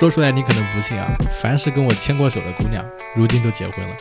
[0.00, 2.82] 说出来你可能不信啊，凡是跟我牵过手的姑娘，
[3.14, 3.94] 如今都结婚了。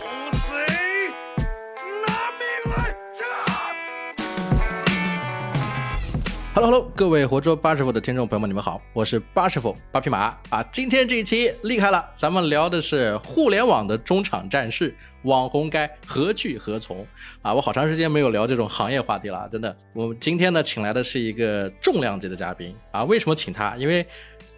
[6.54, 10.63] Hello，Hello，各位活捉八师傅的听众朋友们，你们好，我是八师傅八匹马啊。
[10.72, 17.05] 今天这一期厉害了，咱们聊的是互联网的中场战事，网红该何去何从
[17.41, 17.54] 啊？
[17.54, 19.76] 我好长时间没有聊这种行业话题了，真的。
[19.91, 23.04] 我们今天呢，请来的是一个重量级的嘉宾啊。
[23.04, 23.76] 为什么请他？
[23.76, 24.08] 因为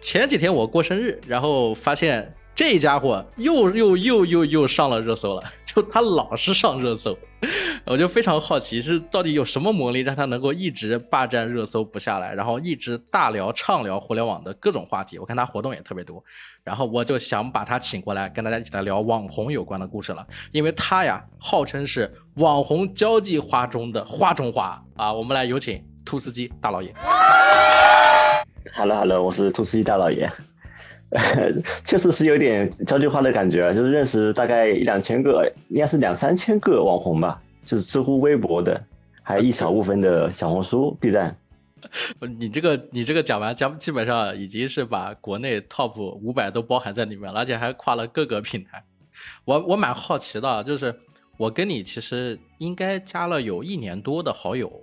[0.02, 7.16] 前几天我过生日，然后发现这家伙又又又又又上了热搜了，就他老是上热搜。
[7.86, 15.20] 我就非常好奇，是到底有什么魔力让他能够一直霸占热搜不下来，然后一直大聊畅聊互联网的各种话题。
[15.20, 16.22] 我看他活动也特别多，
[16.64, 20.26] 然后我就想把他请过来，跟大家一起来聊网红有关的故事了。
[20.50, 25.12] 因为他呀，号称是网红交际花中的花中花啊。
[25.12, 26.92] 我们来有请兔司机大老爷。
[28.70, 30.30] Hello Hello， 我是兔司机大老爷。
[31.84, 38.82] 确实是有点交际花的感觉，就是认识大概一两千个，应该是两三千个网红吧，就是知乎、微博的，
[39.22, 41.36] 还一小部分的小红书、B 站。
[42.38, 48.82] 你这个你这个讲完，将基本上已经是把国内 Top 五百都包含在里面了，而且还跨了各个平台。
[49.44, 50.94] 我我蛮好奇的，就是
[51.36, 54.82] 我跟你其实应该加了有一年多的好友。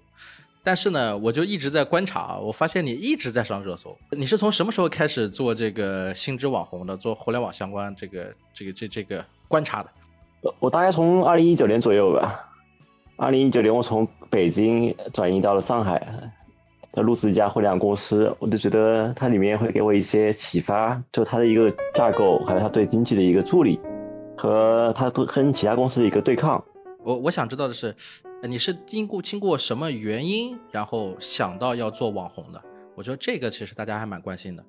[0.63, 3.97] 但是呢，我就一直在观察，我发现你一直在上热搜。
[4.11, 9.89] 你是从什么时候开始做这个新知网红的，做互联网相关这个这个这这个观察的？
[10.59, 12.45] 我大概从二零一九年左右吧。
[13.15, 16.31] 二零一九年，我从北京转移到了上海，
[16.93, 23.80] 在入职一家互联网公司，我就觉得它里面会给我一些启发，就它的一个架构，还有它对经济的一个助力，
[24.37, 26.63] 和它跟其他公司的一个对抗。
[27.03, 27.95] 我我想知道的是。
[28.48, 32.62] 你是经过经过什么原因，然后想到要做网红的？
[32.95, 34.64] 我觉得这个其实大家还蛮关心的。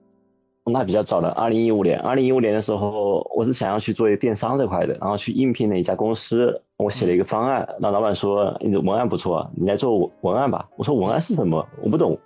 [0.65, 10.69] 那比较早的，二零一五年，二零一五年的时候，我是想要去做一个电商这块的，然后去应聘了一家公司，我写了一个方案，那老板说你的文案不错，你来做文案吧。
[10.77, 11.65] 我说文案是什么？
[11.81, 12.19] 我不懂。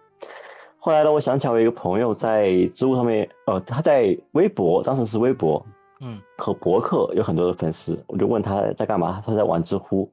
[0.78, 5.65] 后来呢，我想起来我一个朋友在知乎上面，呃，他在微博，当时是微博，
[6.00, 10.10] 嗯，和博客有很多的粉丝，我就问他在干嘛，他在玩知乎。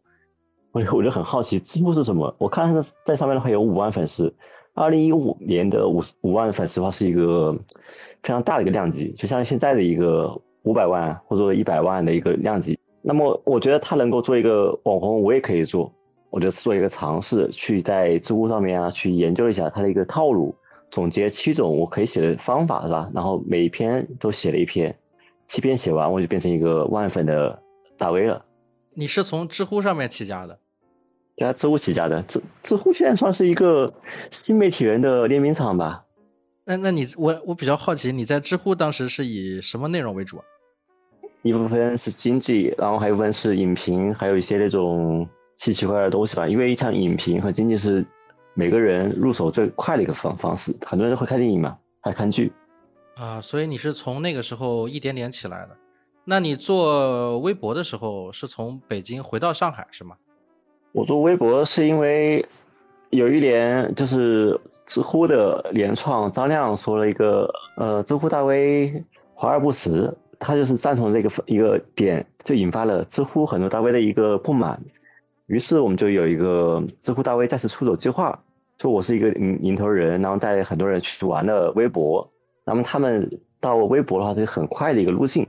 [0.71, 2.33] 我我就很好奇，知乎是什么？
[2.37, 4.33] 我看他在上面的话有五万粉丝，
[4.73, 7.53] 二零一五年的五五万粉丝的话是一个
[8.23, 12.79] 非常大的一个量级，就像现在的一个五百万或者一百万的一个量级。
[13.01, 15.91] 那么我觉得他能够做一个网红，我也可以做。
[16.29, 20.55] 我就做一个尝试，去在知乎上面啊去研究一下他的一个套路，
[20.89, 23.11] 总结七种我可以写的方法，是吧？
[23.13, 24.95] 然后每一篇都写了一篇，
[25.45, 27.61] 七篇写完我就变成一个万粉的
[27.97, 28.45] 大 V 了。
[28.93, 30.59] 你是从知乎上面起家的？
[31.35, 33.91] 对知乎起家的，知知乎现在算是一个
[34.45, 36.05] 新媒体人的联名厂吧？
[36.65, 40.43] 那那你我我比较好奇，你在知乎当时是以什么内容为主啊？
[41.41, 46.47] 一部分是经济，然后还有一部分是影评，还有一些那种奇奇怪怪的东西吧。
[46.47, 48.05] 因为像影评和经济是
[48.53, 52.51] 每个人入手最快的一个方方式，很多人会看电影嘛，还看剧
[53.15, 53.41] 啊。
[53.41, 55.75] 所以你是从那个时候一点点起来的。
[56.23, 60.15] 那你做微博的时候是从北京回到上海是吗？
[60.91, 62.45] 我做微博是因为
[63.09, 74.79] 有一年就是知乎的联创张亮说了一个呃知乎大 V 华而不实，他就是赞同这个一个点，就引发了知乎很多大 V 的一个不满，
[75.47, 78.43] 于是我们就有一个知乎大 V 再次出走计划，
[78.77, 82.31] 说我是一个领领头人，然后带很多人去玩了微博，
[82.63, 85.47] 那么他们到微博的话是很快的一个路径，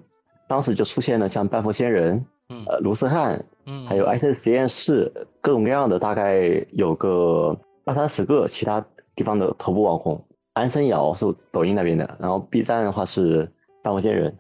[0.53, 2.27] 当时就出现了像半佛仙人。
[2.67, 8.85] 呃，卢思汉，嗯，还有 IC 实验室，各种各样的，大概有个二三十个其他
[9.17, 10.23] 地方的头部网红。
[10.53, 13.51] 安生瑶是抖音那边的，然后 B 站的话是
[13.83, 14.37] 半佛仙人。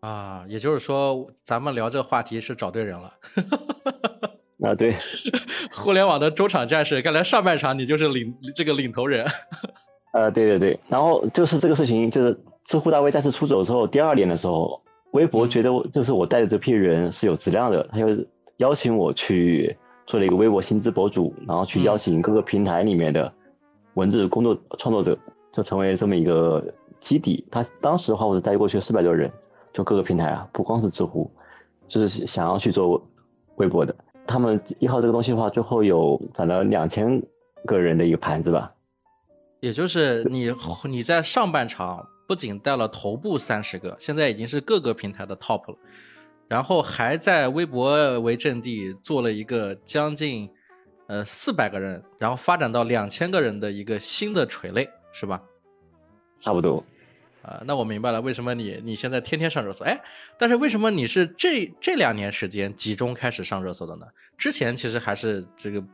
[0.00, 3.14] 啊，也就是说，咱们聊这个话题是找对人了。
[4.60, 4.94] 啊，对，
[5.72, 9.26] 互联网的中场战士，看来上半场你就是领这个领头人。
[10.12, 14.82] 呃，对对对，然后就是这个事情，就是知乎大 V 再次出走之后，第二年的时候。
[15.12, 18.06] 微博觉得就是我带的这批人是有质量的，他就
[18.56, 19.76] 邀请我去
[20.06, 23.32] 做了一个微博新知博主，然后去邀请各个平台里面的
[23.94, 25.16] 文字工作创作者，
[25.52, 26.64] 就成为这么一个
[26.98, 27.46] 基底。
[27.50, 29.30] 他当时的话，我是带过去四百多人，
[29.72, 31.30] 就各个平台啊，不光是知乎，
[31.88, 33.06] 就是想要去做
[33.56, 33.94] 微博的。
[34.26, 37.22] 他们依靠这个东西的话，最后有攒了两千
[37.66, 38.72] 个人的一个盘子吧。
[39.60, 40.50] 也就是你
[40.88, 42.08] 你在上半场。
[42.32, 45.76] 不仅带了头部三十个，现在已经是各个平台的 top 了，
[46.48, 50.48] 然后还在微博为阵地做了一个将近
[51.08, 55.42] 呃四百个人，然后发展到两千个人的一个新的垂类，是吧？
[56.40, 56.82] 差不多。
[57.42, 59.84] 啊，那我明白了，为什么你你现在天天上热搜？
[59.84, 60.00] 哎，
[60.38, 64.06] 但是为什么你是这这两年时间集中开始上热搜的呢？
[64.38, 65.84] 之前其实还是这个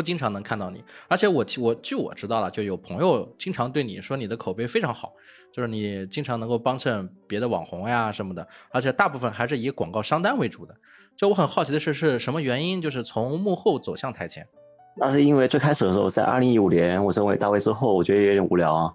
[0.00, 5.12] 不经常能看到你，而且我我据我知道了，就有朋友经常对你说你的口碑非常好，
[5.52, 10.74] 就是你经常能够帮衬别的网红呀什么的，而且大部分还是以广告商单为主的。
[11.18, 14.48] 就我很好奇的是，是什么原因，就是从幕后走向台前？
[14.96, 18.94] 那是因为最开始的时候，在二零一五年我成为大 V 之后，我觉得有点无聊啊。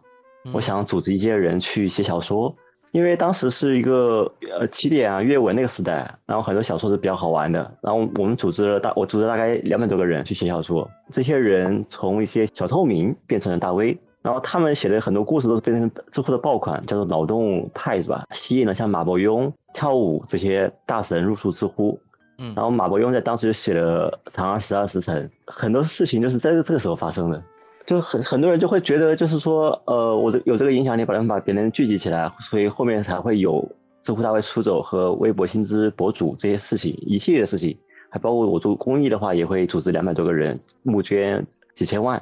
[0.54, 2.56] 我想组织一些人去写小说，
[2.96, 7.60] 因为当时是一个呃起点啊阅文那个时代，然后很多小说是比较好玩的。
[7.82, 18.24] 然后我们组织了大，我组织大概两百多个人去写小说，这些人从一些小透明变成了大 V，然后他们写的很多故事都是变成知乎的爆款，叫做脑洞派是吧？
[18.32, 22.00] 吸引了像马伯庸、跳舞这些大神入驻知乎。
[22.38, 27.44] 嗯，然后马伯庸在当时就写了《长安十二时辰》，很多事情就是在这个时候发生的。
[27.86, 33.70] 就很很多人就会觉得，就是说，呃，我这有这个影响力，把人把别人聚集起来，所以后面才会有
[34.02, 37.78] 知乎大会出走和微博薪资博主这些事情，一系列事情，
[38.10, 41.46] 还包括我做公益的话，也会组织两百多个人募捐
[41.76, 42.20] 几千万。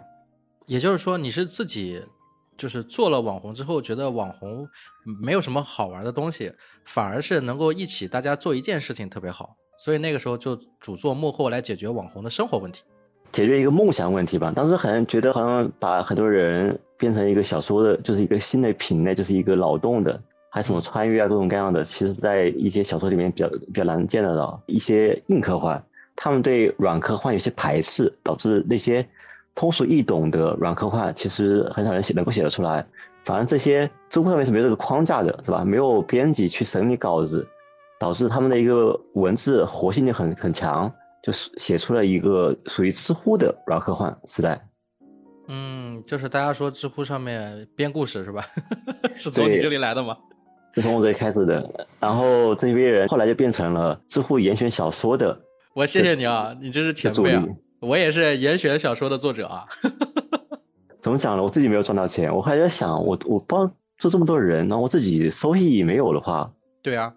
[0.65, 2.01] 也就是说，你是自己
[2.57, 4.67] 就是做了网红之后，觉得网红
[5.21, 6.51] 没有什么好玩的东西，
[6.85, 12.83] 反而是能够一起大家做一件事情特别好，所以那个时候就主做幕后来解决网红的生活问题。
[13.33, 14.53] 解决一个梦想问题吧。
[14.55, 21.83] 当时好像觉得好像把很多人变成一个小说的，就是一个新的品类，就是一个脑洞的，还什么穿越啊，各种各样的。
[21.83, 24.61] 其实，在一些小说里面比较比较难见得到。
[24.67, 25.83] 一些硬科幻，
[26.15, 29.05] 他们对软科幻有些排斥，导致那些
[29.55, 32.85] 通俗易懂的软科幻，其实很少人写能够写得出来。
[33.25, 35.65] 反正这些知乎上面是没有这个框架的，是吧？
[35.65, 37.47] 没有编辑去审理稿子，
[37.99, 40.93] 导致他们的一个文字活性就很很强。
[41.23, 44.61] 就是写出了一个属于知乎的软科幻时代，
[45.47, 48.45] 嗯，就是大家说知乎上面编故事是吧？
[49.15, 50.17] 是从你这里来的吗？
[50.75, 55.39] 是从我这里开始的，然后这些人后来就变成了知乎严选小说的。
[55.73, 57.45] 我谢谢你啊，你这是前辈啊！
[57.79, 59.65] 我也是严选小说的作者啊。
[61.01, 61.43] 怎么讲呢？
[61.43, 67.13] 我自己没有赚到钱，我还在想，我我帮助这么多人，然后我自己收益没有的话，对啊。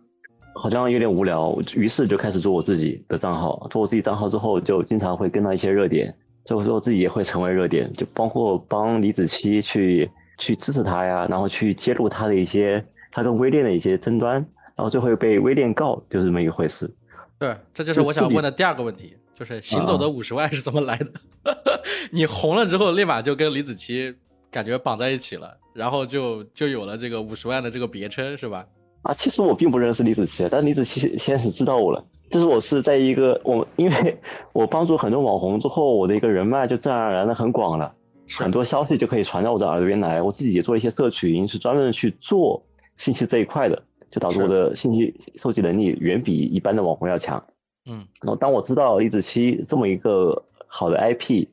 [0.57, 3.69] 好像有点无聊，于是就开始做我自己的账号。
[3.71, 6.15] 做我自己账号之后，就经常会跟到一些热点，
[6.45, 14.35] 最后说自己也会成为热点，就包括帮李子柒去去支持他呀，然后去揭露他的一些他跟微店的一些争端，
[14.75, 16.91] 然后最后被微店告，就是这么一回事。
[17.39, 21.13] 对，这就是我想问的第二个问题，就是行走的五十万是怎么来的？
[22.11, 24.15] 你红了之后，立马就跟李子柒
[24.51, 28.65] 感觉绑在一起了，然后就就有了这个五十万的这个别称，是吧？
[29.07, 32.05] 啊，其实我并不认识李子柒，但李子柒现在是知道我了。
[32.29, 34.19] 就是我是在一个我，因为
[34.53, 37.95] 我帮助很多网红之后，我的一个人脉就自然而然的很广了，
[38.37, 40.21] 很多消息就可以传到我的耳朵边来。
[40.21, 42.65] 我自己也做了一些社群，是专门去做
[42.97, 43.81] 信息这一块的，
[44.11, 47.45] 就导致我的信息收集能力远比一般的网红要强。
[47.89, 51.47] 嗯，然后当我知道李子柒这么一个好的 IP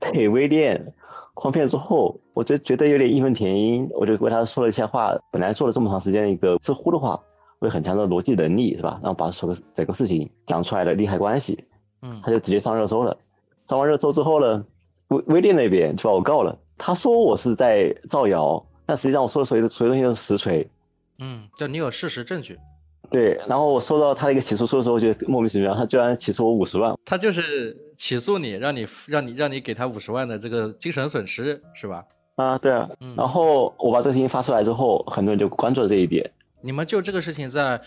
[0.00, 0.94] 配微店。
[1.36, 5.14] 诓骗之后，我就觉得有点义愤填膺，我就为他说了一些话。
[5.30, 7.20] 本来做了这么长时间一个知乎的话，
[7.58, 8.98] 我有很强的逻辑能力，是吧？
[9.02, 11.64] 然后把整个整个事情讲出来的利害关系，
[12.00, 13.16] 嗯，他就直接上热搜了。
[13.66, 14.64] 上完热搜之后呢，
[15.08, 16.58] 微微店那边就把我告了。
[16.78, 20.66] 他说我是在造谣，但实际上我说的所有所有东西都是实锤。
[21.18, 22.58] 嗯，就你有事实证据。
[23.08, 26.94] 对，然后我收到他的一个起诉书的时候，我就莫名其妙，他居然起诉我五十万。
[27.04, 32.04] 他就是起诉你，让你让你让你给他五十万的这个精神损失，是吧？
[32.34, 32.90] 啊，对啊。
[33.16, 36.30] 然后我把这个事情发出来之后，很多人就关注了这一点。
[36.60, 37.80] 你们就这个事情在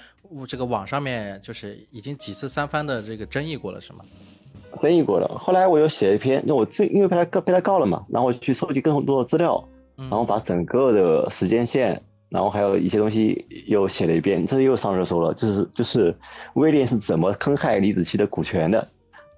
[0.48, 4.06] 这个网上面，就是已经几次三番的这个争议过了，是吗？
[4.82, 5.28] 争议过了。
[5.38, 12.02] 后来我又写了一篇，那我这因为被他告被他告了嘛，然后去搜集更多的资料，然后把整个的时间线。
[12.30, 15.34] 然后还有一些东西又写了一遍，这又上热搜了。
[15.34, 16.16] 就是就是
[16.54, 18.88] 威廉是怎么坑害李子柒的股权的，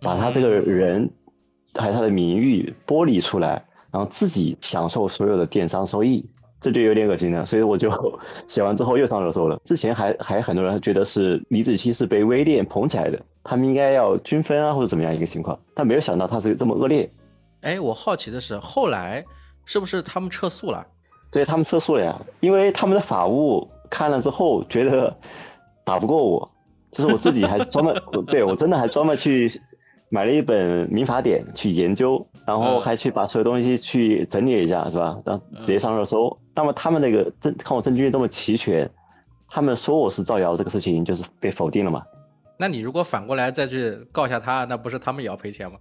[0.01, 1.10] 把他这个人
[1.74, 6.29] 还有他的名誉剥离出来，然后自己享受所有的电商收益，
[6.60, 7.45] 这就有点恶心了。
[7.45, 7.89] 所以我就
[8.50, 9.60] 写完之后又上热搜了。
[9.63, 17.10] 之前还还很多人觉得是李子柒是被微店捧起来的，他们应该要均分啊或者怎么样一个情况，但没有想到他是这么恶劣。
[17.62, 19.24] 哎，我好奇的是后来
[19.63, 20.86] 是不是他们撤诉了？
[21.32, 25.16] 对他们撤诉了呀，因为他们的法务看了之后觉得
[25.86, 26.52] 打不过我，
[26.92, 27.96] 就是我自己还专门
[28.28, 29.50] 对我真的还专门去
[30.10, 35.18] 买了一本民法典去研究，然后还去把所有东西去整理一下，是吧？
[35.26, 36.38] 然后直接上热搜。
[36.54, 38.92] 那么他们那个证看我证据这么齐全，
[39.48, 42.04] 他们说我是造谣这个事情就是被否定了嘛？
[42.58, 45.78] 那你如果反过来再去告下他，那不是他们也要赔钱吗？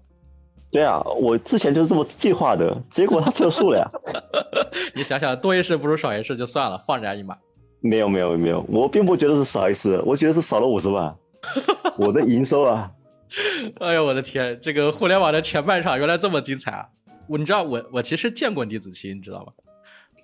[0.70, 3.90] 对啊，我之前就是这么计划的，结果他撤诉了呀。
[4.94, 7.36] 你想想，多一事不如少一事就算了，放人家一马。
[7.80, 11.16] 没有没有没有，我并不觉得是少一事，我觉得是少了五十万，
[11.98, 12.90] 我的营收啊。
[13.80, 16.86] 哎呦我的天，这个互联网的前半场原来这么精彩啊！
[17.28, 19.52] 我你知道我我其实见过李子柒，你知道吗？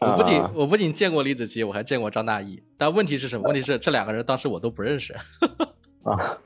[0.00, 2.60] 我不仅我不仅见过李子柒，我还见过张大奕。
[2.76, 3.44] 但问题是什么？
[3.46, 5.14] 问题是这两个人当时我都不认识。
[6.02, 6.36] 啊，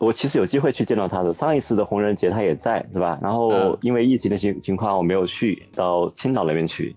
[0.00, 3.18] 我其实有机会去见到他的，上一次的红人节他也在，是吧？
[3.22, 6.96] 然后因为疫情的情情况，我没有去到青岛那边去。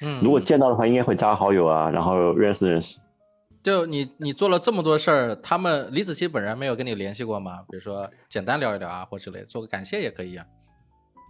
[0.00, 2.98] 嗯，如果见到的话，应该会加好友啊，然后认识认识。
[3.62, 7.60] 就你你做了这么多事儿，他们李子柒本人没有跟你联系过吗？
[7.70, 10.44] 比如说简单聊一聊啊，或之类，做个感谢也可以啊。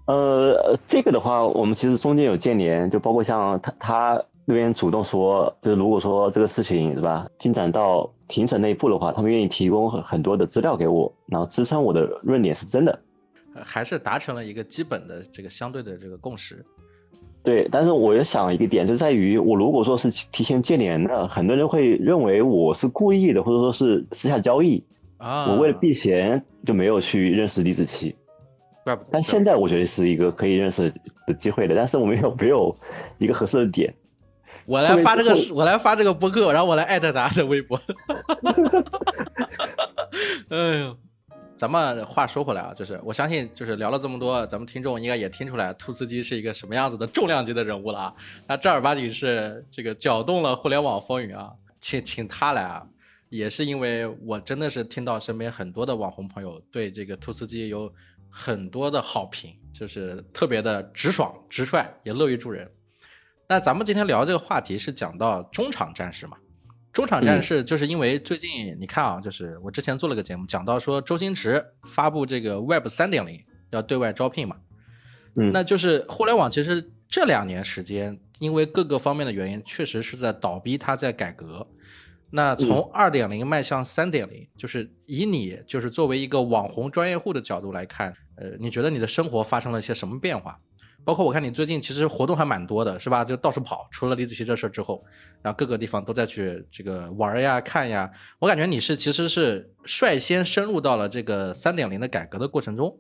[0.07, 12.99] 呃，这个的话，我们其实中间有建联，就包括像他他那边主动说，就是如果说这个事情是吧，进展到庭审那一步的话，他们愿意提供很很多的资料给我，然后支撑我的论点是真的，
[13.55, 16.65] 还是达成了一个基本的这个相对的这个共识。
[17.45, 24.85] 对，但是我也想一个点，就在于我如果说是提前建联的，很多人会认为我是故意的，或者说是私下交易
[25.19, 25.47] 啊。
[25.51, 28.15] 我为了避嫌就没有去认识李子柒。
[28.85, 29.09] 怪不得。
[29.13, 30.93] 但现在我觉得是一个可以认识
[31.27, 32.77] 的机会的，但是我没有没有
[33.19, 33.95] 一个合适的点。
[34.67, 37.81] 我来发这个，我来发这个博客，然后我来艾特他的微博。
[40.51, 40.97] 哎呦。
[41.55, 48.13] 咱们话说回来啊，就是我相信，就是聊了这么多，咱们听众应该也听出来，兔斯基是一个什么样子的重量级的人物了啊。
[48.49, 52.85] 那正儿八经是这个搅动了互联网风云啊，请请他来啊，
[53.29, 57.89] 也是因为我真的是听到身边很多的网红朋友对这个兔斯基有
[58.29, 62.69] 很多的好评，就是特别的直爽直率，也乐于助人。
[63.49, 66.37] 那咱们今天聊这个话题是讲到中场战士嘛？
[66.93, 74.57] 中场战士就是因为最近你看啊，就是我之前做了个节目，讲到说周星驰发布这个 Web 三点零要对外招聘嘛，
[75.37, 81.67] 嗯，那就是互联网其实这两年时间，因为各个方面的原因，确实是在倒逼它在改革。
[82.35, 90.59] 那从二点零迈向三点零，就是以你就是作为一个网红专业户的角度来看，呃，你觉得你的生活发生了一些什么变化？
[91.05, 93.25] 包括我看你最近其实活动还蛮多的，是吧？
[93.25, 93.87] 就到处跑。
[93.91, 95.03] 除了李子柒这事之后，
[95.43, 98.11] 然后各个地方都在去这个玩呀、看呀。
[98.39, 102.97] 我感觉你是其实是率先深入到了这个三点零的改革的过程中。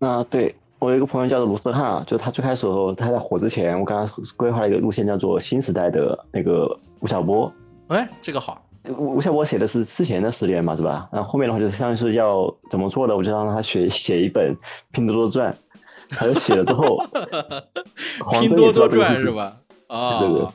[0.00, 7.52] 啊，对我有一个朋友叫做卢思汉，就他最开始时候他在火之前，我刚刚规划了一个路线，叫做新时代的那个吴晓波。
[7.88, 8.64] 哎，这个好。
[8.88, 11.08] 吴吴晓波写的是之前的十年嘛，是吧？
[11.12, 14.56] 然后后面的话就是像是要怎么做的，我就让他写写一本
[14.92, 15.56] 拼多多传。
[16.10, 16.98] 他写了之后，
[18.40, 19.56] 拼多多传是吧？
[19.86, 20.46] 啊，对对，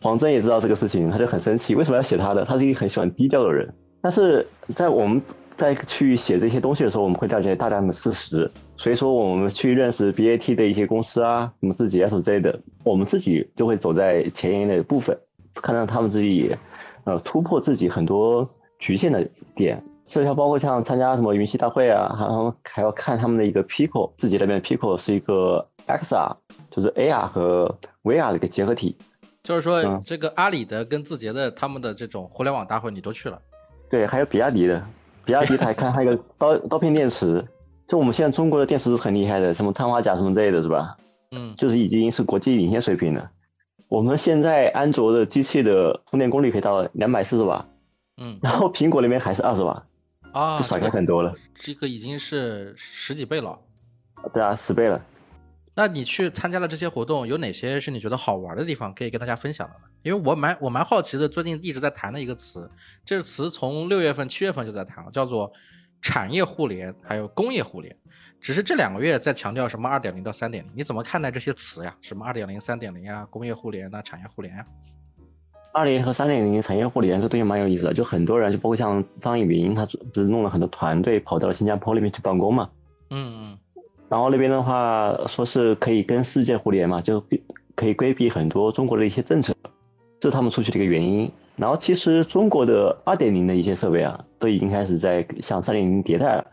[0.00, 2.44] 黄峥也知道这个事情，他就很生气，为什么要写他的？
[2.44, 3.74] 他是一个很喜欢低调的人。
[4.00, 5.20] 但是在我们
[5.56, 15.18] 在去写这些东西的时候，我们会了解大量的事实，所以说我们去认识 BAT 的一些公司啊，什么自己啊什么之类的，我们自己就会走在前沿的部分，
[15.54, 16.54] 看到他们自己
[17.04, 19.82] 呃突破自己很多局限的点。
[20.06, 26.36] 社交包括像参加什么云栖大会啊，然后还要看他们的一个 Pico，自己那边 Pico 是一个 XR，
[26.70, 28.96] 就是 AR 和 VR 的一个结合体。
[29.42, 33.40] 就是说，这个阿里的跟字节的他们的这种互联网大会你都去了？
[33.90, 34.84] 对，还有比亚迪的，
[35.24, 37.44] 比亚迪还看还有个 刀刀片电池，
[37.88, 40.96] 就我们现在中国的电池是很厉害的，什么碳化钾什么之类的是吧？
[41.32, 43.30] 嗯，就是已经是国际领先水平了。
[43.88, 47.66] 我们现在安卓的机器的充电功率可以到两百四十瓦，
[48.20, 49.84] 嗯，然后苹果那边还是二十瓦。
[50.36, 53.58] 啊，就少开很多了，这个已经是十几倍了。
[54.34, 55.02] 对啊，十倍了。
[55.74, 59.80] 那你去参加了这些活动，有哪些是你觉得好玩的地方可以跟大家分享的呢？
[60.02, 62.70] 因为我蛮我蛮好奇的，最近一直在谈的一个词，
[63.02, 65.50] 这个词从六月份、七月份就在谈了，叫做
[66.02, 67.96] 产业互联，还有工业互联。
[68.38, 71.96] 只是这两个月在强调什么二点零到三点零，你怎么看待这些词呀？
[72.02, 74.66] 什么二点零、三点零啊，工业互联啊，产业互联啊？
[75.76, 82.70] 二零和三点零产业互联这东西蛮有意思的，就很多人就包括像张一鸣，他不是弄了很多团队跑到了新加坡那边去办公嘛。
[83.10, 83.58] 嗯嗯。
[84.08, 87.22] 然后那边的话说是可以跟世界互联嘛，就
[87.74, 89.52] 可以规避很多中国的一些政策，
[90.18, 91.30] 这是他们出去的一个原因。
[91.56, 96.46] 然后其实中国的二点零的一些设备啊，都已经开始在向三点零迭代了。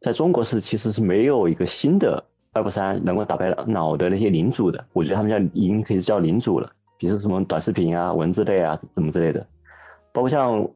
[0.00, 6.72] 在中国是其实是没有一个新的 Web 三能够打败脑的那些领主的，我觉得他们叫已经可以叫领主了。
[6.98, 9.46] 比如什么短视频啊、文字类啊，怎么之类的，
[10.12, 10.68] 包括像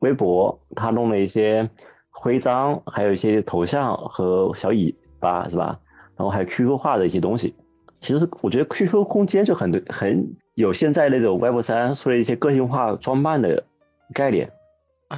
[0.00, 1.68] 微博，他弄了一些
[2.10, 5.78] 徽章，还有一些头像和小尾巴，是吧？
[6.16, 7.54] 然后还有 QQ 化的一些东西。
[8.00, 13.64] 其实我觉得 QQ 空间就很多很有现在那种 Web 三说的一些个性化装扮的
[14.12, 14.50] 概念。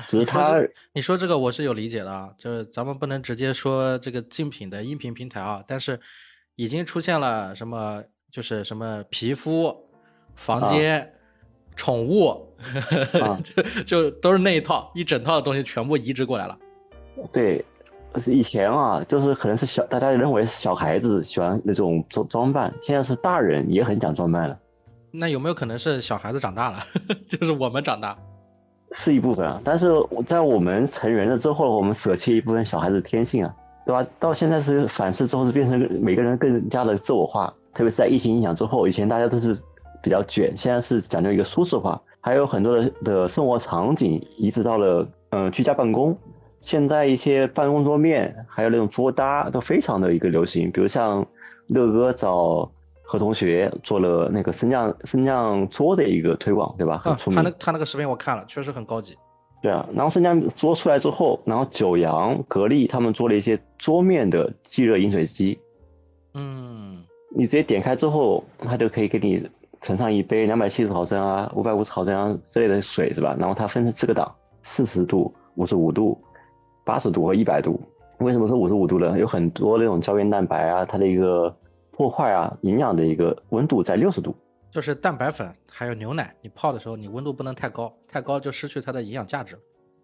[0.07, 0.61] 只是它
[0.93, 5.99] 你说这个我是有理解的啊，就是咱们不能直接说这个竞品的音频平台啊，但是
[6.57, 9.84] 已经出现了什么，就是什么皮肤、
[10.37, 11.12] 房间、
[11.76, 12.29] 宠物，
[13.23, 16.59] 啊 就就都是那一套一整套的东西全部移植过来了。
[17.33, 17.64] 对，
[18.26, 24.59] 以前啊，就是可能是小大家认为小孩子喜欢那种装装扮，现在是大人也很讲装扮了。
[25.11, 26.79] 那有没有可能是小孩子长大了，
[27.29, 28.17] 就是我们长大？
[28.97, 29.93] 是一部分啊，但是
[30.25, 33.53] 在我们成人了之后，我们舍弃一部分小孩子天性啊，
[33.85, 34.07] 对吧？
[34.21, 39.61] 到现在是反思之后，是变成每个人更加的自我化，特别是在疫情影响之后，以前大家都是
[40.05, 46.17] 比较卷，现在是讲究一个舒适化，还有很多的的生活场景移植到了嗯居家办公，
[46.61, 51.27] 现在一些办公桌面还有那种桌搭都非常的一个流行，比如像
[51.69, 52.71] 乐哥找。
[53.07, 57.03] 何同学做了那个升降升降桌的一个推广，对吧？
[57.05, 59.15] 啊，他那他那个视频我看了，确实很高级。
[59.61, 65.59] 对啊，然后升降桌出来之后，然后九阳、格力他们做了一些桌面的即热饮水机。
[66.33, 67.05] 嗯，
[67.37, 69.51] 你直接点开之后，它就可以给你
[69.85, 73.37] 盛上一杯两百七十毫升啊、五百五十毫升啊之类的水，是吧？
[73.38, 76.19] 然后它分成四个档：四十度、五十五度、
[76.85, 77.81] 八十度和一百度。
[78.19, 79.17] 为什么是五十五度呢？
[79.19, 81.55] 有很多那种胶原蛋白啊，它的一个。
[81.97, 84.35] 破坏啊，营养的一个温度在六十度，
[84.69, 89.57] 就是蛋白粉还有牛奶，你泡的时候你温度不能太高，太高就失去它的营养价值。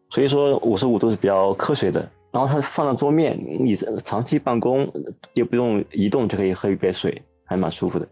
[0.08, 2.08] 所以说五十五度是比较科学的。
[2.30, 4.88] 然后它放到桌面，你长期办公
[5.34, 8.06] 也不用移动就可以喝一杯水，还蛮舒服的。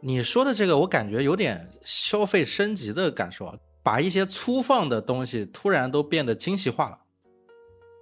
[0.00, 6.98] 你说的这个我感觉有点消费升级的感受，把一些粗放的东西突然都变得精细化了。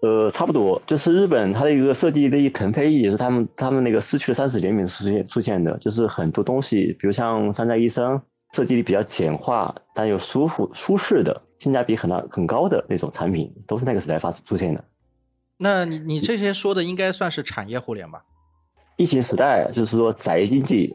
[0.02, 8.20] 呃，差不多，就是日本它的一个设计的一腾飞也是他们他们那个失去了三十年里出现出现的，就是很多东西，比如像三宅一生
[8.52, 14.84] 设计的比较简化但又舒服舒适的，性价比很大很高的那种产品，都是那个时代发出现的。
[15.56, 18.24] 那你你这些说的应该算是产业互联吧？
[18.98, 20.94] 疫情时代就是说宅经济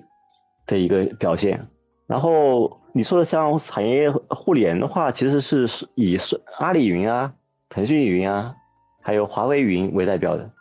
[0.70, 1.68] 的一个表现。
[2.08, 7.34] 然后你说的像产业互联的话，其实是以是阿里云啊、
[7.68, 8.56] 腾讯云啊。
[9.02, 10.52] 还有华为云为代表的，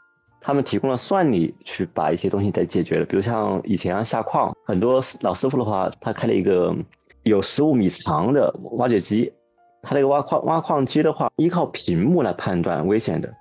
[0.40, 3.04] 他们提供了算力去把一些东西给解决了。
[3.04, 6.74] 比如像以前啊下矿，很多老师傅的话，他开了一个
[7.24, 9.32] 有十五米长的挖掘机，
[9.82, 13.34] 他那个挖矿挖矿机的话，依靠屏幕来判断危险的。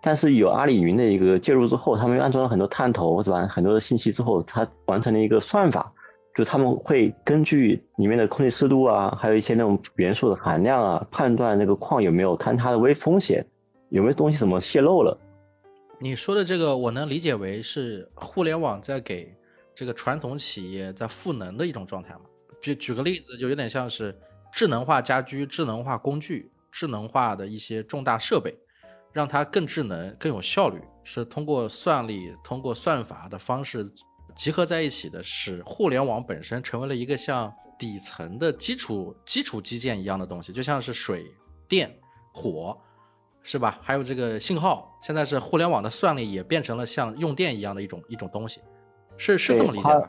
[0.00, 3.46] 但是有阿里云的一个介入之后，他们又安装了很多探头，是吧？
[3.46, 5.92] 很多的信息之后，他完成了一个算法，
[6.38, 13.44] 就他们会根据里面的空气湿度啊，还有一些那种元素的含量啊，判断那个矿有没有坍塌的危风险。
[13.88, 15.18] 有没有东西什么泄露了？
[15.98, 19.36] 你说的这个，我能理解为是互联网在给
[19.74, 22.20] 这个传统企业在赋能的一种状态吗？
[22.62, 24.16] 举举个例子，就有点像是
[24.52, 28.56] 智能化家居、智能化工具、智能化的一些重大设备，
[29.12, 33.90] 让它更智能、更有效率，是通过算力、通过算法的方式
[34.38, 41.26] 集合在一起的，使互联网本身成为了一个像底层的基础基础基建一样的东西，就像是水
[41.68, 41.94] 电
[42.32, 42.74] 火。
[43.40, 43.78] 是吧？
[43.80, 48.60] 还有这个信号，现在是互联网的算力也变成了像用电一样的一种一种东西，
[49.16, 50.08] 是是这么理解的？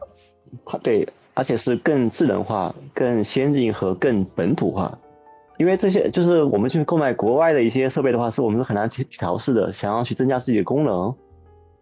[0.65, 4.97] 它对，而且是更智能化、更先进和更本土化。
[5.57, 9.71] 因为这些就是我们去购买国外的一些设备的话，是我们是很难调调试的。
[9.71, 11.15] 想要去增加自己的功能，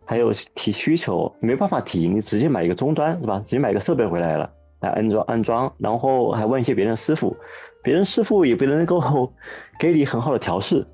[0.07, 3.39] 还有提需求，没办法提，你直接买一个终端是吧？
[3.45, 7.35] 直接买一个设备回来了，来安装安装，然后还问一些别人师傅，
[7.83, 9.33] 别人师傅也不能够
[9.77, 10.87] 给你很好的调试。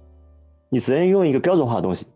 [0.69, 2.08] 你只能用一个标准化的东西，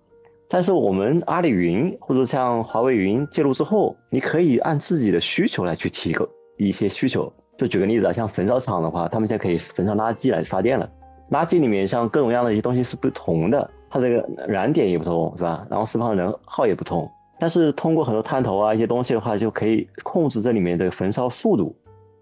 [0.50, 7.32] 但是我们阿里云或者像华为云介入之后，你可以按自己的需求来去提供一些需求。
[7.60, 10.90] 就举个例子啊，像焚烧厂的话，他们现在可以焚烧垃圾来发电了。
[11.30, 15.66] 垃圾里面像各种各样的一些东西是不同的，它这个燃点也不同，是吧？
[15.70, 17.10] 然后释放的能耗也不同。
[17.40, 21.76] 但是通过很多探头啊一些东西的话，就可以控制这里面的焚烧速度，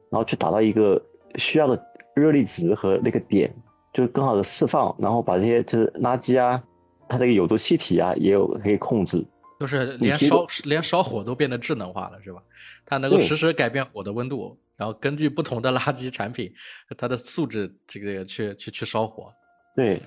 [0.10, 1.02] 然后去达到一个
[1.36, 1.82] 需要的
[2.16, 3.54] 热力值和那个点。
[3.94, 6.62] 就更好的释放，然后把这些就是垃圾啊，
[7.08, 9.26] 它这个有毒气体啊，也有可以控制，
[9.58, 12.44] 就是连烧连烧火都变得智能化了，是吧？
[12.86, 16.52] 它能够实时改变火的温度，然后根据不同的垃圾产品，
[16.98, 19.32] 它的素质这个去去去烧火。
[19.74, 20.02] 对，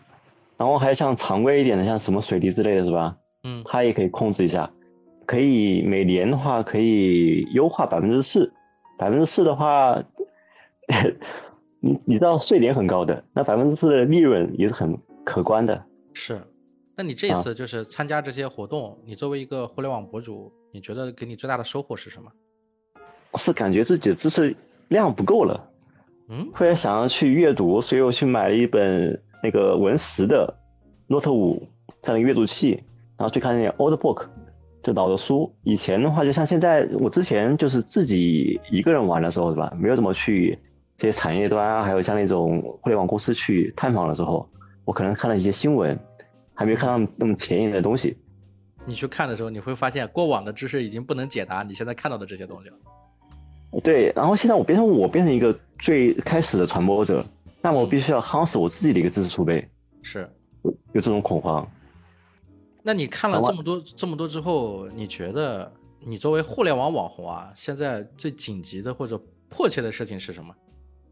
[0.58, 3.16] 然后还有像常规一点的，像什么水泥之类的是吧？
[3.44, 4.70] 嗯，它也可以控制一下，
[5.24, 8.52] 可以每年的话可以优化百分之四，
[8.98, 10.02] 百分之四的话。
[11.80, 15.84] 你你知道税点很高的，那百分之四的利润也是很可观的。
[16.12, 16.40] 是，
[16.96, 22.28] 那你这次就是参加这些活动，你作为一个互联网博主，你觉得给你最大的收获是什么？
[23.36, 24.56] 是感觉自己的知识
[24.88, 25.70] 量不够了，
[26.28, 30.54] 嗯，突然想要去阅读，所以我去买了一本那个文石的
[31.06, 31.68] Note 五
[32.02, 32.82] 这样一个阅读器，
[33.16, 34.26] 然后去看那些 Old Book，
[34.82, 35.54] 就老的书。
[35.62, 39.72] 以前的话，就像现在，我之前就是自己一个人玩的时候，是吧？
[39.78, 40.58] 没有怎么去
[40.96, 44.48] 这些产业端啊，还有像那种互联网公司去探访的时候，
[44.84, 45.98] 我可能看了一些新闻，
[46.54, 48.16] 还没有看到那么前沿的东西。
[48.84, 52.76] 你去看的时候，你会发现过往的知识已经不能解答你现在看到的这些东西了。
[53.82, 57.24] 对，然后现在我变成我变成一个最开始的传播者，
[57.60, 59.68] 那我必须要夯实我自己的一个知识储备，
[60.02, 60.30] 是
[60.62, 61.68] 有有这种恐慌。
[62.82, 70.54] 那你看了这么多这么多之后，你觉得你作为互联网网红啊，现在最紧急的或者迫切的事情是什么？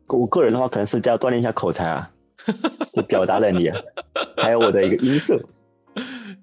[0.09, 2.11] 我个人的话，可能是要锻炼一下口才啊，
[2.95, 3.71] 就表达能力，
[4.37, 5.37] 还有我的一个音色。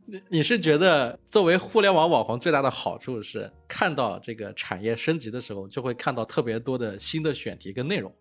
[0.05, 8.13] 你你是觉得作为互联网网红最大的好处是看到这个产业升级的时候，就会看到特别多的新的选题跟内容，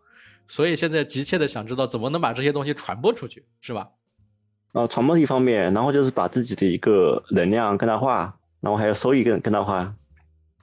[0.46, 3.90] 所以现在急切的想知道怎么能把这些东西传播出去，是吧？
[4.72, 9.94] 啊，传播一方面，然后就是把自己的一个能量更大化，然后还有收益更更大化。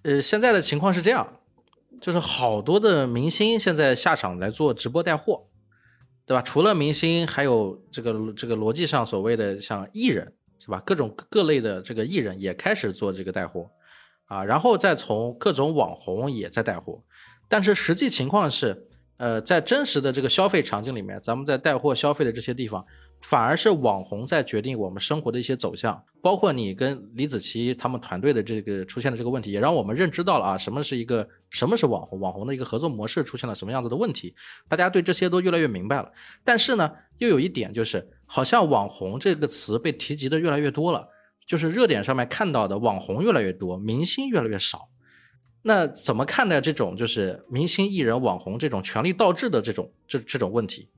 [0.04, 1.40] 呃，现在的情况是这样，
[2.00, 5.48] 就是好多的明星现在下场来做直播带货，
[6.26, 6.42] 对吧？
[6.42, 10.34] 除了明星，还有这个这个逻辑上所谓的像艺人。
[10.62, 10.84] 是吧？
[10.86, 13.72] 各种各类的这个艺人也开始做这个带货，
[14.26, 17.02] 啊，然后再从各种网红也在带货，
[17.48, 18.89] 但是实际情况是，
[19.20, 22.84] 呃，在真实的这个消费场景里面，咱们在带货消费的这些地方，
[23.22, 26.02] 反而是网红在决定我们生活的一些走向。
[26.22, 34.34] 包括你跟李子柒他们团队的这个出现的这个问题，也让我们认知到了啊，什么是一个什么是网红，网红的一个合作模式出现了什么样子的问题，
[34.68, 36.12] 大家对这些都越来越明白了。
[36.44, 38.10] 但是呢，又有一点就是。
[38.32, 41.08] 好像网红这个词被提及的越来越多了，
[41.48, 44.88] 就是热点上面看到的网红越来越多，明星越来越少。
[45.70, 50.90] 那怎么看待这种就是明星艺人网红这种权力倒置的这种这这种问题？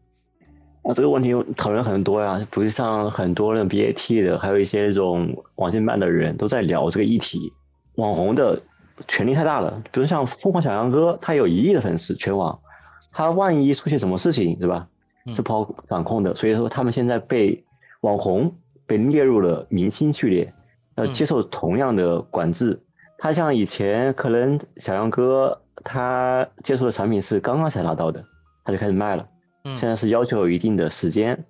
[0.83, 7.51] 啊，这个问题讨论很多呀，不是像很多人 BAT 的，还有一些那种网信办的人都在聊这个议题。
[7.95, 8.61] 网红的
[9.09, 12.57] 权力太大了，比如像疯狂小杨哥，他有一亿的粉丝全网，
[13.11, 14.87] 他万一出现什么事情，是吧？
[15.35, 17.65] 是不好掌控的，所以说他们现在被
[17.99, 18.55] 网红
[18.85, 20.53] 被列入了明星序列，
[20.95, 22.81] 要接受同样的管制。
[23.21, 28.25] 他像以前可能小杨哥他接触的产品是刚刚才拿到的，
[28.65, 29.27] 他就开始卖了。
[29.63, 31.45] 嗯现在是要求有一定的时间。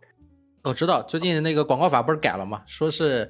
[0.63, 2.62] 我知道最近那个广告法不是改了吗？
[2.67, 3.29] 说是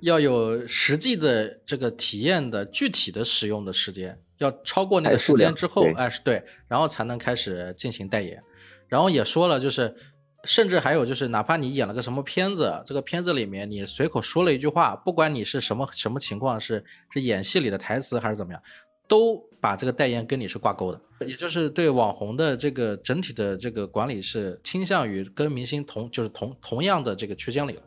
[0.00, 8.42] 要有实际的这个体验的具体的使用的时间，要超过那个时间之后，哎是对，然后才能开始进行代言。
[8.88, 9.94] 然后也说了，就是，
[10.44, 18.62] 甚至还有就是，哪怕你演了个什么片子，这个片子里面你随口说了一句话，不管你是什么什么情况，是是演戏里的台词还是怎么样，
[19.08, 21.00] 都把这个代言跟你是挂钩的。
[21.26, 27.82] 也就是对网红的这个整体的这个管理是倾向于跟明星同就是同同样的这个区间里了。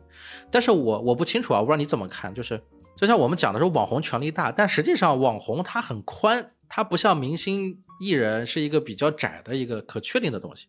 [0.50, 2.34] 但是我我不清楚啊，我不知道你怎么看。
[2.34, 2.60] 就是
[2.96, 10.66] 就像我们讲的说网红权力大，但实际上网红它很宽，它不像明星艺人是一个比较窄的一个可确定的东西。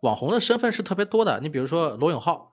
[0.00, 2.52] 网红的身份是特别多的，你比如说罗永浩，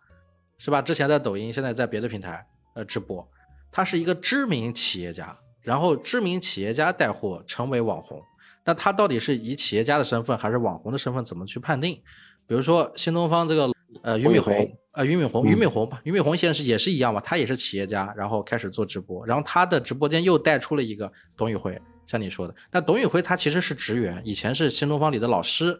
[0.58, 0.82] 是吧？
[0.82, 3.28] 之前在抖音，现在在别的平台呃直播，
[3.72, 8.20] 他是一个知名企业家，然后知名企业家带货成为网红，
[8.64, 12.02] 那他到底是以企业家的身份还是网红的身份，怎么去判定？
[12.48, 25.80] 比如说新东方这个呃俞敏洪，呃俞敏洪，俞敏洪吧，俞敏洪现在是也是一样嘛，他也是企业家，然后开始做直播，然后他的直播间又带出了一个董宇辉，像你说的，那董宇辉他其实是职员，以前是新东方里的老师。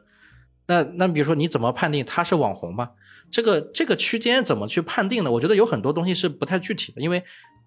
[0.68, 2.92] 那那比如说你怎么判定他是网红吗？
[3.32, 5.32] 这个这个区间怎么去判定呢？
[5.32, 7.24] 我觉得有很多东西是不太具体的，因为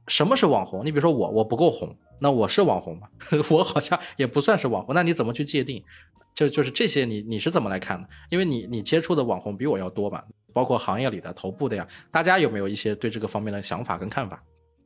[0.07, 0.85] 什么是网红？
[0.85, 3.09] 你比如说我我不够红，那我是网红吗？
[3.51, 5.83] 我好像也不算是网红，那你怎么去界定？
[6.35, 8.09] 就就是这些你你是怎么来看的？
[8.31, 14.43] 因为你你接触的网红比我要多吧，包括行业里的头部的呀，大家有没有一些对这个方面的想法跟看法？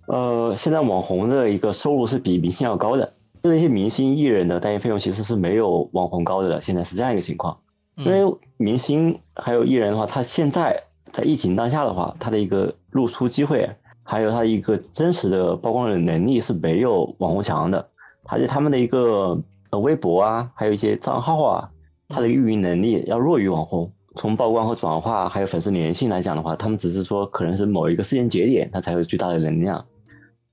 [0.07, 7.61] 呃，现在网红的一个收入是比明星要高的，那些明星艺人的代言费用其实是没有网红高的，现在是这样一个情况。
[7.96, 13.68] 因为明星还有艺人的话，他现在在疫情当下的话，他的一个露出机会，
[14.02, 17.88] 还有他的一个真实的曝光的能力是没有网红强的。
[18.24, 21.70] 而且他们的一个呃微博啊，还有一些账号啊，
[22.09, 23.92] 他的运营能力要弱于网红。
[24.14, 29.87] 从曝光和转化还有粉丝粘性来讲的话，他们只是说可能是某一个时间节点，他才有巨大的能量。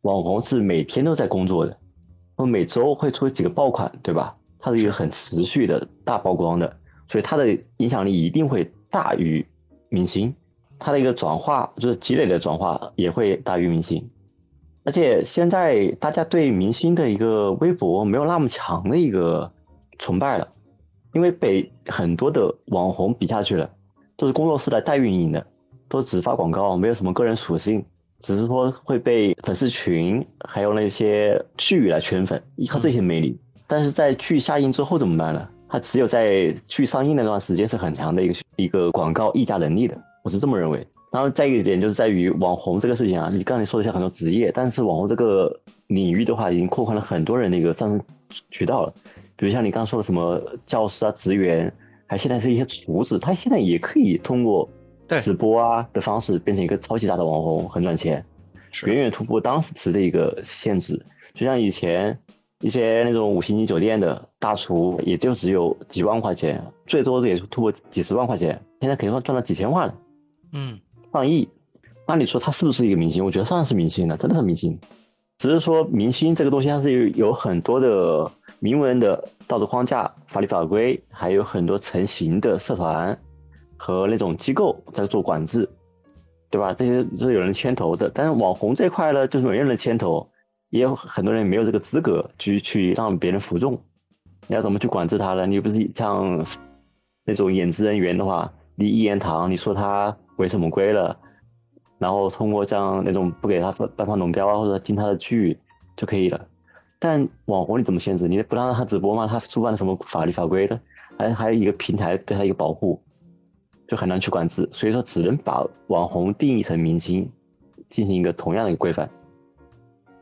[0.01, 1.77] 网红是每天都在工作的，
[2.35, 4.37] 或每周会出几个爆款，对吧？
[4.59, 6.77] 它是一个很持续的大曝光的。
[7.09, 9.45] 所以它的影响力一定会大于
[9.89, 10.35] 明星，
[10.77, 14.09] 它的一个转化就是积累的转化也会大于明星，
[14.83, 19.51] 而且现在大家对明星的一个微博没有那么强的一个
[19.97, 20.49] 崇拜了，
[21.13, 23.71] 因为被很多的网红比下去了，
[24.15, 25.47] 都是工作室来代运营的，
[25.87, 27.83] 都只发广告，没有什么个人属性，
[28.21, 33.39] 只是说会被粉丝群还有那些剧来圈粉，依靠这些魅力。
[33.67, 35.49] 但是在剧下映之后怎么办呢？
[35.69, 40.85] 它只有在去上映那段时间是很强的一个一个广告溢价能力的，我是这么认为。
[41.11, 48.01] 然后再一个点就是在于网红这个事情啊，你刚才说一下很多职业，但是网红这个领域的话，已经扩宽了很多人的一个上升
[48.51, 48.93] 渠道了。
[49.35, 51.71] 比如像你刚刚说的什么教师啊、职员，
[52.05, 54.69] 还现在是一些厨子，他现在也可以通过
[55.07, 58.23] 直播啊的方式变成一个超级大的网红，很赚钱，
[58.85, 61.03] 远远突破当时的一个限制。
[61.33, 62.19] 就像以前
[62.61, 69.95] 一些那种五星级酒店的大厨，也就只有几万块钱，最多的也就突破几十万块钱，现在肯定赚了几千万了。
[70.51, 70.79] 嗯。
[71.07, 71.49] 上亿，
[72.07, 73.25] 那你说他是不是一个明星？
[73.25, 74.77] 我觉得算是明星了，真的是明星。
[75.39, 83.17] 只是说明星这个东西，它是有有很多的明文的道德框架、法律法规，还有很多成型的社团
[83.77, 85.69] 和那种机构在做管制，
[86.51, 86.73] 对吧？
[86.73, 88.11] 这些是有人牵头的。
[88.13, 90.29] 但是网红这块呢，就是没人牵头，
[90.69, 93.81] 也有很多人没有这个资格去去让别人服众。
[94.47, 95.45] 你要怎么去管制他呢？
[95.45, 96.45] 你不是像
[97.25, 100.17] 那种演职人员的话，你一言堂，你说他。
[100.39, 101.19] 违什么规了？
[101.97, 105.59] 然后通过像那种不给他颁发龙标啊，或者进他的剧
[105.97, 106.47] 就可以了。
[106.97, 108.25] 但网红你怎么限制？
[108.29, 109.27] 你不让他直播吗？
[109.27, 110.79] 他触犯了什么法律法规的？
[111.17, 113.03] 还还有一个平台对他一个保护，
[113.85, 114.69] 就很难去管制。
[114.71, 117.29] 所以说，只能把网红定义成明星，
[117.89, 119.09] 进行一个同样的一个规范。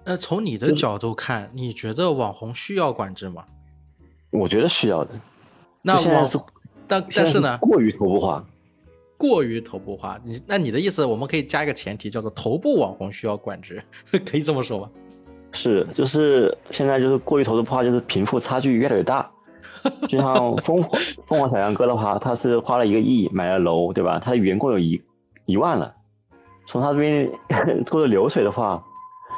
[0.08, 3.44] 那从你的角度看，你觉得网红需要管制吗？
[4.32, 5.12] 我觉得需要的。
[5.82, 6.26] 那网
[6.88, 8.42] 但但是呢，过于头部化。
[9.18, 13.84] 过于头部化，你那你的意思，我们可以加一个前提，叫做头部网红需要管制，
[14.26, 14.90] 可以这么说吗？
[15.52, 19.30] 是，就是现在就是过于头部化，就是贫富差距越来越大。
[20.08, 24.20] 就像凤凰凤凰小杨哥的话，他是花了一个亿买了楼，对吧？
[24.20, 25.02] 他的员工有一
[25.46, 25.94] 一万了，
[26.66, 27.30] 从他这边
[27.86, 28.82] 拖着流水的话，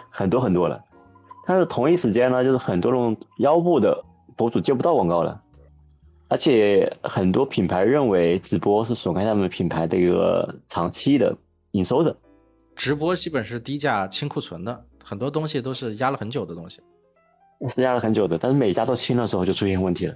[0.10, 0.84] 很多很多了。
[1.48, 4.04] 但是同一时间呢，就是很多种腰部的
[4.38, 5.42] 博主接不到广告了。
[6.28, 11.36] 而且很多品牌认为直播是损害他们品牌的一个长期的
[11.72, 12.16] 营收的。
[12.76, 16.82] 直播基本是低价清库存的，很多东西都是压了很久的东西。
[17.68, 20.16] 是压了很久的，但是每家都清的时候就出现问题了。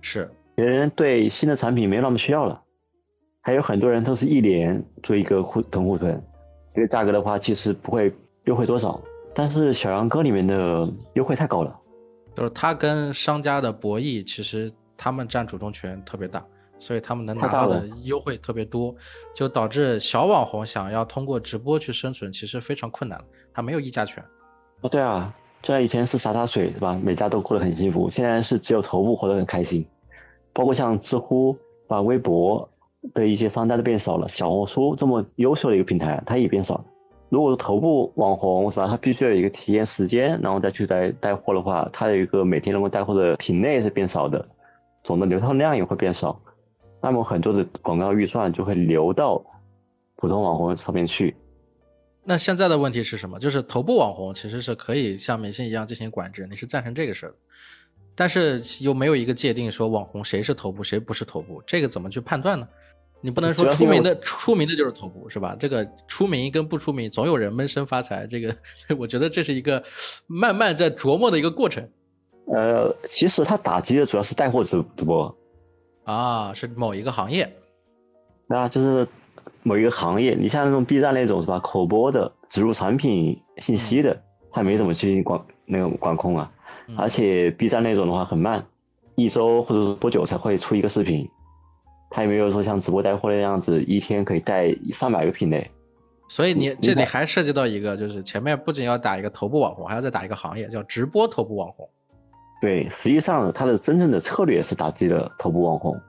[0.00, 2.60] 是，别人对新的产品没有那么需要了。
[3.40, 6.20] 还有很多人都是一年做一个库囤库存，
[6.74, 8.12] 这个价格的话其实不会
[8.44, 9.00] 优惠多少，
[9.36, 11.78] 但是小杨哥里面的优惠太高了，
[12.34, 14.72] 就是他跟商家的博弈其实。
[14.98, 16.42] 他们占主动权特别大，
[16.78, 18.94] 所以他们能拿到的优惠特别多，
[19.34, 23.22] 就导致小网红想要通过直播去生存，其实非常困难
[23.52, 24.24] 他没有议价权。
[24.80, 26.98] 哦，对啊，就像以前是洒洒水是吧？
[27.04, 29.86] 每家都过得很幸福，现在是只有头部活得很开心。
[30.54, 31.54] 包括像知乎、
[31.86, 32.66] 把微博
[33.12, 36.84] 的一些商家都变少了，小红书这么优秀的一个平台，它也变少了。
[37.28, 38.86] 如果是头部网红是吧？
[38.86, 44.48] 他必须要有一个体验时间，然后再去带带货的话，他有一个每天能够带货的品类是变少的。
[45.02, 46.40] 总的流通量也会变少，
[47.00, 49.40] 那么很多的广告预算就会流到
[50.16, 51.34] 普通网红上面去。
[52.24, 53.38] 那现在的问题是什么？
[53.38, 57.34] 就是头部网红其实是可以像明星一样进行管制，你是赞成这个事儿？
[58.16, 62.68] 但是又没有一个界定说网红谁是头部，谁不是头部，这个怎么去判断呢？
[63.20, 65.56] 你不能说出名的出名的就是头部是吧？
[65.58, 68.26] 这个出名跟不出名，总有人闷声发财。
[68.26, 68.54] 这个
[68.98, 69.82] 我觉得这是一个
[70.26, 71.88] 慢慢在琢磨的一个过程。
[72.46, 75.36] 呃，其实他打击的主要是带货直直播，
[76.04, 77.56] 啊，是某一个行业，
[78.46, 79.08] 那就是
[79.64, 80.36] 某一个行业。
[80.38, 86.52] 你像那种 B 站那种是吧，口播的、植入产品信息的，它没怎么进行管那个管控啊。
[86.96, 88.64] 而且 B 站那种的话很慢，
[89.16, 91.28] 一周或者是多久才会出一个视频，
[92.10, 95.70] 它也没有说像直播带货那样子，一天可以带上百个品类。
[96.28, 101.88] 所以你这里还涉及到一个，就是前面不仅要打一个头部网红，还要再打一个行业，叫直播头部网红。
[102.60, 106.00] 对，实际上他的真正的策略是打自己的头部网红，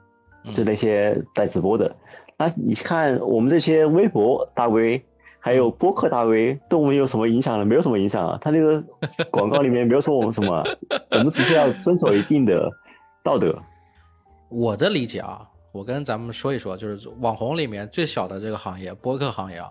[0.54, 1.96] 就那些带直播的。
[2.38, 5.04] 那你看我们这些微博大 V，
[5.40, 7.66] 还有播客大 V，对我们有什么影响呢？
[7.66, 8.38] 没有什么影响啊。
[8.42, 8.84] 他那个
[9.30, 10.64] 广告里面没有说我们什么，
[11.12, 12.72] 我们只是要遵守一定的
[13.24, 13.56] 道德。
[14.50, 15.48] 我的理解啊，
[15.78, 19.70] 我跟咱们说一说，就是网红里面最小的这个行业，播客行业啊，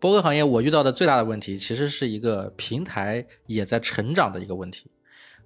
[0.00, 4.90] 播客行业我遇到的最大的问题，其实是一个平台也在成长的一个问题。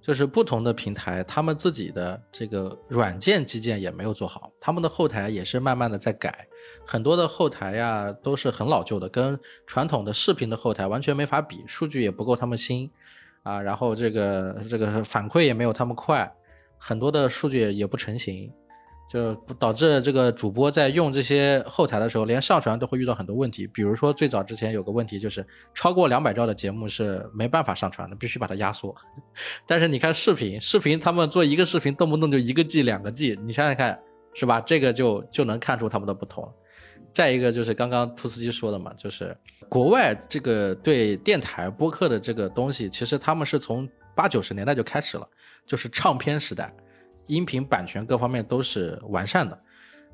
[0.01, 6.47] 就是不同的平台，他们自己的这个软件基建也没有做好，他们的后台也是慢慢的在改，
[6.85, 12.89] 很多的后台呀都是很老旧的，跟传统的视频的后台完全没法比，数据也不够他们新，
[13.43, 16.33] 啊，然后这个这个反馈也没有他们快，
[16.77, 18.49] 很多的数据也不成型，
[19.11, 23.65] 就导致这个主播在用这些后台的时候，连上传都会遇到很多问题。
[23.65, 25.43] 比如说最早之前有个问题，就是
[25.73, 28.95] 超过两百兆的节目是没办法上传的，必须把它压缩。
[29.65, 33.99] 但是你看视频，视频他们做一个视频动不动就一个 G、两个 G，你想想看，
[34.35, 34.61] 是吧？
[34.61, 36.47] 这个就就能看出他们的不同。
[37.11, 39.35] 再一个就是刚刚兔斯基说的嘛，就是
[39.67, 45.27] 国外这个对电台播客的这个东西，其实他们是从八九十年代就开始了，
[45.65, 46.71] 就是唱片时代。
[47.29, 49.57] 音频版权各方面都是完善的，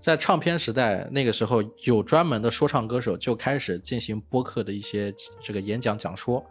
[0.02, 6.46] 在唱片时代那个时候，有专门的说唱歌手就开始进行播客的一些这个演讲讲说，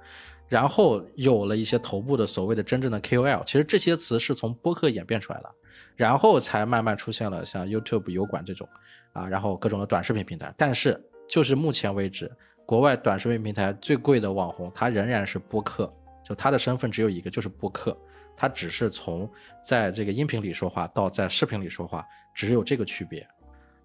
[0.49, 5.51] 然后有了一些头部的所谓的真正的 KOL，其实这些词是从播客演变出来的，
[5.97, 8.67] 然后才慢慢出现了像 YouTube 油管这种
[9.13, 10.53] 啊，然后各种的短视频平台。
[10.57, 10.99] 但是
[11.29, 12.31] 就是目前为止，
[12.65, 15.93] 国外短视频平台最贵的网红，他仍然是播客，
[16.25, 17.95] 就他的身份只有一个，就是播客。
[18.37, 19.31] 它只是从
[19.65, 23.21] 在这个音频里说话到在视频里说话，只有这个区别，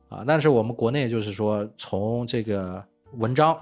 [0.10, 2.84] 啊，但是我们国内就是说从这个
[3.14, 3.60] 文章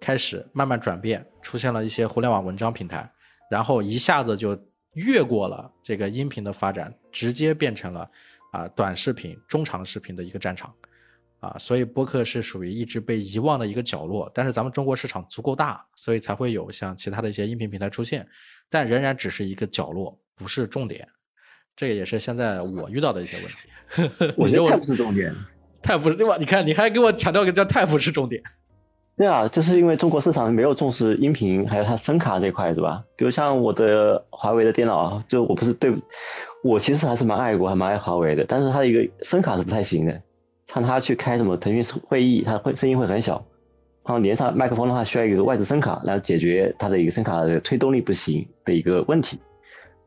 [0.00, 3.10] 开始慢慢转变，出现了一些互联网文章平台，
[3.50, 4.58] 然后一下子就
[4.92, 8.10] 越过了这个音频的发展，直接变成了
[8.52, 10.72] 啊短视频、中长视频的一个战场。
[11.44, 18.26] 啊，所以播客是属于一直被遗忘的一个角落，但是咱们中国市场足够大，所以才会有像其他的一些音频平台出现，
[18.70, 21.06] 但仍然只是一个角落，不是重点。
[21.76, 24.34] 这个也是现在我遇到的一些问题。
[24.38, 25.34] 我觉得太不是重点，
[25.82, 26.36] 太不是对吧？
[26.38, 28.42] 你看，你还给我强调个叫太不是重点。
[29.16, 33.04] 对啊，就是因为中国市场没有重视音频，还有它声卡这块，是吧？
[33.16, 35.94] 比如像我的华为的电脑，就我不是对，
[36.64, 40.20] 我其实还是蛮爱国，还蛮爱华为的，但是它一个声卡是不太行的。
[40.72, 43.44] 让他去开什么腾讯会议，他会声音会很小。
[44.04, 49.38] 然后连上麦克风的话，需要一个外置声卡，来解决它的一个声卡的推动力不行的一个问题。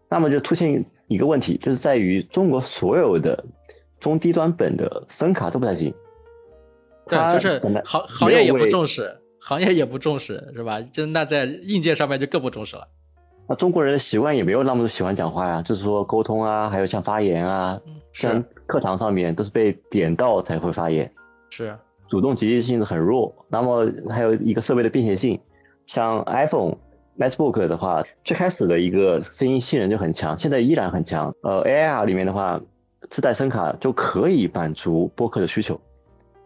[0.07, 3.43] 那么就出现一个问题，就是在于中国所有的
[3.99, 5.93] 中低端本的声卡都不太行。
[7.07, 10.79] 对，就是行行业也不重视，行业也不重视，是吧？
[10.79, 12.87] 就那在硬件上面就更不重视了。
[13.49, 17.81] 那中国人的习惯也没有那么多喜欢讲话呀，就是说沟通啊，还有像发言啊，
[18.13, 21.11] 像课堂上面都是被点到才会发言，
[21.49, 21.75] 是
[22.07, 23.33] 主动积极性是很弱。
[23.49, 25.39] 那么还有一个设备的便携性，
[25.87, 26.75] 像 iPhone、
[27.17, 31.33] MacBook 的话，最开始的一个声音性能就很强，现在依然很强。
[31.41, 32.61] 呃，AR 里面的话，
[33.09, 35.79] 自带声卡就可以满足播客的需求，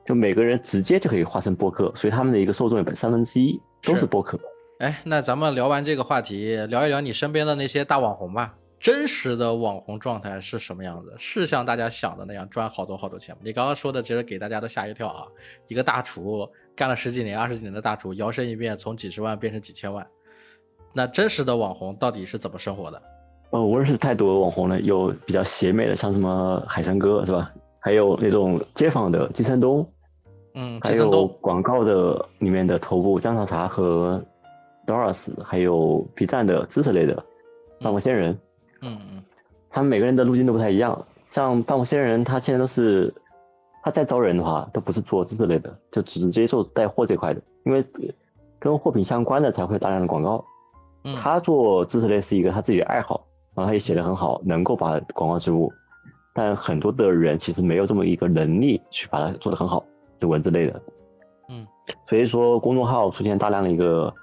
[0.05, 4.39] 就每个人直接就可以化身播客，所以他们的一个受众有三分之一都是播客。
[4.79, 8.55] 哎，那咱们聊完这个话题，聊一聊你身边的那些大网红吧。
[8.81, 11.13] 真实的网红状态是什么样子？
[11.19, 13.41] 是像大家想的那样赚好多好多钱吗？
[13.43, 15.27] 你刚刚说的其实给大家都吓一跳啊！
[15.67, 20.05] 一个大厨干了十几年、二十几年的大厨，摇身一变从几十万变成几千万。
[20.93, 22.99] 那真实的网红到底是怎么生活的？
[23.51, 27.53] 呃，我认识太多网红了，有比较邪魅的，像什么海参哥是吧？
[27.79, 29.87] 还有那种街坊的金山东，
[30.55, 34.19] 嗯，还有广告的里面的头部姜茶茶和。
[34.87, 37.23] Doris，还有 B 站的知识类的
[37.79, 38.37] 半佛仙人，
[38.81, 39.23] 嗯嗯，
[39.69, 41.05] 他们每个人的路径都不太一样。
[41.29, 43.13] 像半佛仙人，他现在都是
[43.83, 47.85] 他在招人的话，都不是做知识类的，就直接受带货这块的，因为
[48.59, 50.43] 跟货品相关的才会大量的广告。
[51.21, 55.71] 他做知识类是一个他自己的爱好，然后他也写的很好，能够把广告植入。
[56.33, 59.85] 但很多的人其实没有这么一个能力去把它做得很好，
[60.19, 60.81] 就文字类的。
[61.49, 61.67] 嗯，
[62.07, 64.13] 所以说公众号出现大量的一个。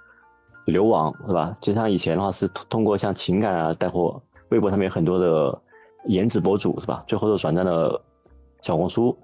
[0.69, 1.57] 流亡是吧？
[1.63, 5.61] 就像以前的话是通过像情感啊带货，微博上面有很多的
[6.07, 7.05] 颜值博主是吧？
[7.07, 8.03] 最后都转战了
[8.63, 9.17] 小红书。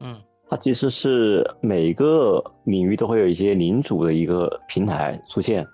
[0.00, 5.66] 嗯，它其实是每个领域都会有一些领主的一个平台出现，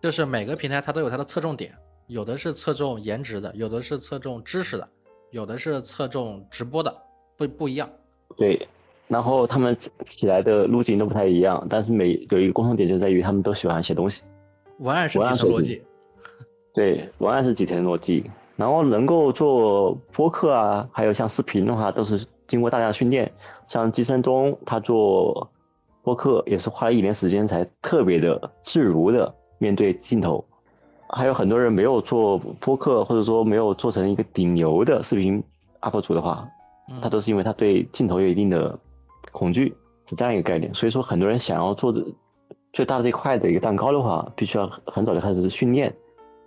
[0.00, 1.72] 就是每个平台它都有它的侧重点，
[2.08, 4.88] 有的是侧重颜值的，有的是侧重知识的，
[5.30, 6.94] 有的是侧重直播的，
[7.36, 7.88] 不不一样。
[8.36, 8.66] 对，
[9.08, 9.76] 然后他们
[10.06, 14.22] 起来的路径都不太一样，但是每有一个共同点就在于他们都喜欢写东西。
[14.78, 15.82] 文案是底层逻辑，
[16.74, 18.30] 对，文案是底层逻辑。
[18.56, 23.32] 然后能够做播客啊，还有像视频的话，都是经过大量训练。
[23.66, 25.50] 像季森东他做
[26.02, 30.44] 播客也是花了一年时间才特别的自如的面对镜头。
[31.08, 35.42] 还有很多人没有做播客，或者说没有做成一个顶流的视频
[35.80, 36.48] UP 主的话，
[37.00, 38.78] 他都是因为他对镜头有一定的
[39.30, 39.74] 恐惧，
[40.08, 40.72] 是这样一个概念。
[40.74, 42.04] 所以说很多人想要做的。
[42.72, 45.94] 最大的这块的一个蛋糕的话，必须要很早就开始训练。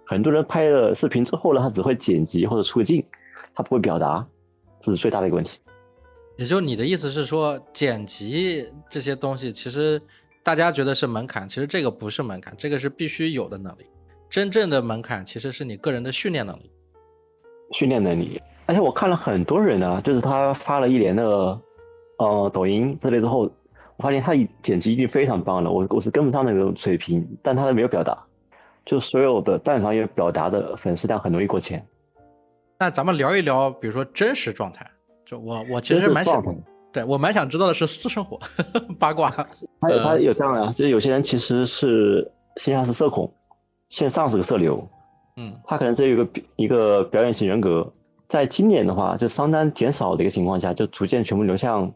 [0.06, 3.04] 很多人拍了视频之后呢，他只会剪辑或者出个镜，
[3.54, 4.26] 他不会表达，
[4.80, 5.60] 这是最大的一个问题。
[6.38, 10.02] 也就你的意思是说，剪辑这些东西，其实
[10.44, 13.86] 大家觉得是门槛，其实这个不是门槛，这个是必须有的能力。
[14.30, 16.70] 真正的门槛其实是你个人的训练能力。
[17.72, 21.24] 训练能力，而且我看了很多人呢，就是他发了一年的，
[22.18, 23.50] 呃，抖音之类之后，
[23.96, 28.26] 我发现他剪辑一定非常棒了，我我是跟不上那种水平，但他都没有表达，
[28.86, 31.84] 就所有的但凡有表达的粉丝量很容易过千。
[32.80, 34.86] 那咱们聊一聊，比如说真实状态，
[35.26, 36.44] 就我我其实蛮想，
[36.92, 38.38] 对我蛮想知道的是私生活
[39.00, 39.30] 八卦。
[39.30, 43.34] 他他有这样的，就是有些人其实是线下是社恐，
[43.90, 44.88] 线上是个社牛。
[45.38, 47.92] 嗯，他可能是有一个一个表演型人格，
[48.28, 51.92] 在今年的话，就商单减少的一个情况下，就逐渐全部流向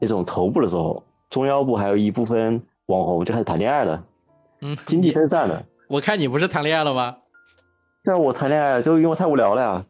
[0.00, 4.04] 那种头部的时候，中腰部还有一部分网红就开始谈恋爱了，
[4.62, 5.62] 嗯，经济分散了。
[5.88, 7.18] 我看你不是谈恋爱了吗？
[8.02, 9.86] 那我谈恋爱就因为太无聊了呀。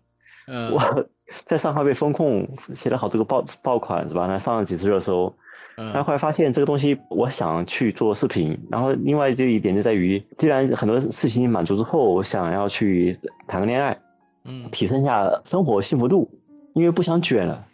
[0.46, 1.08] 嗯，我
[1.46, 4.26] 在上海被风控，写了好多个爆爆款是吧？
[4.26, 5.34] 那上了几次热搜。
[5.76, 8.56] 然后后来发现这个东西，我想去做视频。
[8.70, 13.18] 然后另外这一点就在于，既然很多事情满足之后，我想要去
[13.48, 13.98] 谈个恋爱，
[14.44, 16.30] 嗯，提升一下生活幸福度，
[16.74, 17.66] 因为不想卷了。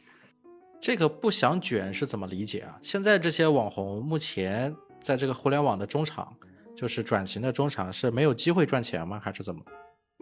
[0.80, 2.78] 这个不想卷是怎么理解啊？
[2.80, 6.32] 现在这些网红目前在这个互联网的中场，
[6.80, 9.20] 就是转型的中场，是没有机会赚钱吗？
[9.22, 9.60] 还是怎么？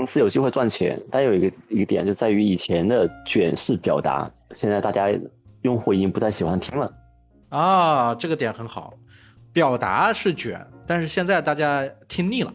[0.05, 5.09] 是有机会赚钱，但有一个一个点就在于以前的卷式表达，现在大家
[5.63, 6.93] 用户已经不太喜欢听了。
[7.51, 8.93] 啊，这个点很好，
[9.53, 12.53] 表达是卷，但是现在大家听腻了。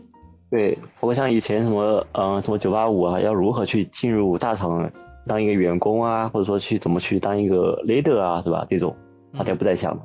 [0.52, 4.92] 对，包括像以前什么，嗯，什么九八五啊，要如何去进入大厂
[5.26, 8.68] 当一个员工啊，或者说去怎么去当一个 leader 啊，是吧？
[8.70, 8.94] 这种
[9.38, 10.02] 大家不再想了，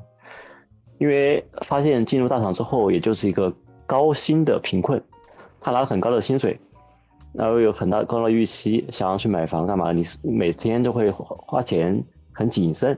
[0.99, 3.53] 因为发现进入大厂之后，也就是一个
[3.89, 5.03] 高薪的贫困，
[5.63, 6.61] 他拿了很高的薪水，
[7.33, 9.93] 然后有很大高的预期，想要去买房干嘛？
[9.93, 12.97] 你每天都会花钱，很谨慎。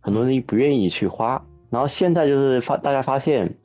[0.00, 3.56] 很多人不愿意去花，然后现在就是发大家发现，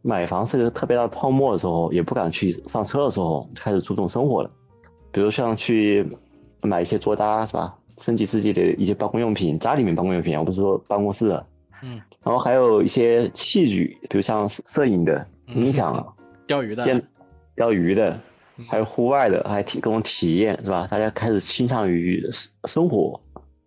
[0.00, 4.50] 买房是个特别大的泡沫的时候，也不敢去上车的时候，开始注重生活了。
[5.10, 6.08] 比如像去
[6.62, 11.46] 买一些桌搭是吧，升级自己的一些办公用品，家里面办公用品，我不是说办公室的。
[11.82, 12.00] 嗯。
[12.22, 15.26] 然后还有一些器具，比如像摄影的、
[15.56, 16.84] 音响、 钓鱼的、
[17.54, 18.18] 钓鱼的，
[18.68, 20.86] 还有户外的，还提供体验是吧？
[20.90, 22.24] 大家开始倾向于
[22.64, 23.20] 生活，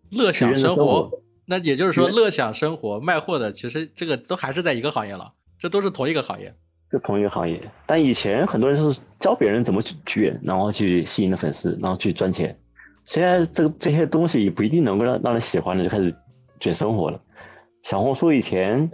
[0.10, 1.12] 乐享生活。
[1.48, 6.56] 那也就是说，乐享生活卖货的，其实这个都还是在一个行业了，这都是同一个行业，
[6.90, 7.62] 是同一个行业。
[7.86, 12.58] 但以前很多人是教别人怎么去卷，然后去吸引的粉丝，然后去赚钱。
[13.06, 16.16] 现在这个这些东西不一定能够让让人喜欢的，就开始
[16.60, 17.22] 卷生活了。
[17.84, 18.90] 小红书以前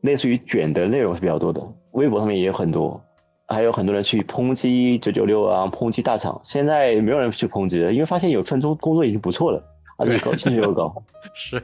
[0.00, 1.60] 类似于卷的内容是比较多的，
[1.94, 3.00] 微博上面也有很多，
[3.46, 6.40] 还有很多人去抨击九九六啊，抨击大厂。
[6.44, 9.62] 现在没有人去抨击了，因为发现有份工工作已经不错了。
[9.96, 10.92] 而且高薪水又高，
[11.34, 11.62] 是，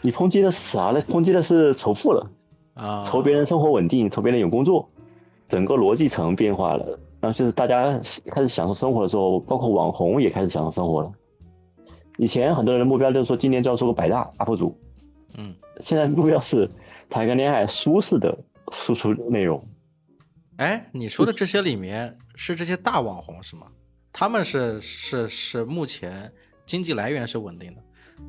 [0.00, 1.02] 你抨击的是啥呢？
[1.02, 2.30] 抨击的是仇富了
[2.72, 4.88] 啊，仇别人生活稳定，仇别人有工作，
[5.50, 6.98] 整个逻辑层变化了。
[7.20, 11.12] 然后就是大家开始享受生活的时候，包括网红也开始享受生活了。
[12.16, 14.78] 以前很多人的目标就是说今年就要做个百大 UP 主，
[15.36, 16.70] 嗯，现在目标是
[17.10, 18.38] 谈个恋爱，舒适的
[18.74, 19.66] 输出内容。
[20.58, 23.68] 哎，你说的这些里面是这些大网红是吗？
[24.12, 26.30] 他们是是是目前。
[26.66, 27.82] 经济来源是稳定的，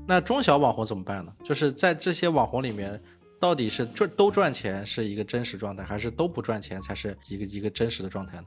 [0.05, 1.31] 那中小网红怎么办呢？
[1.41, 3.01] 就是在这些网红里面，
[3.39, 8.43] 到底是赚都赚钱是一个真实状态，还是都不赚钱才是一个一个真实的状态呢？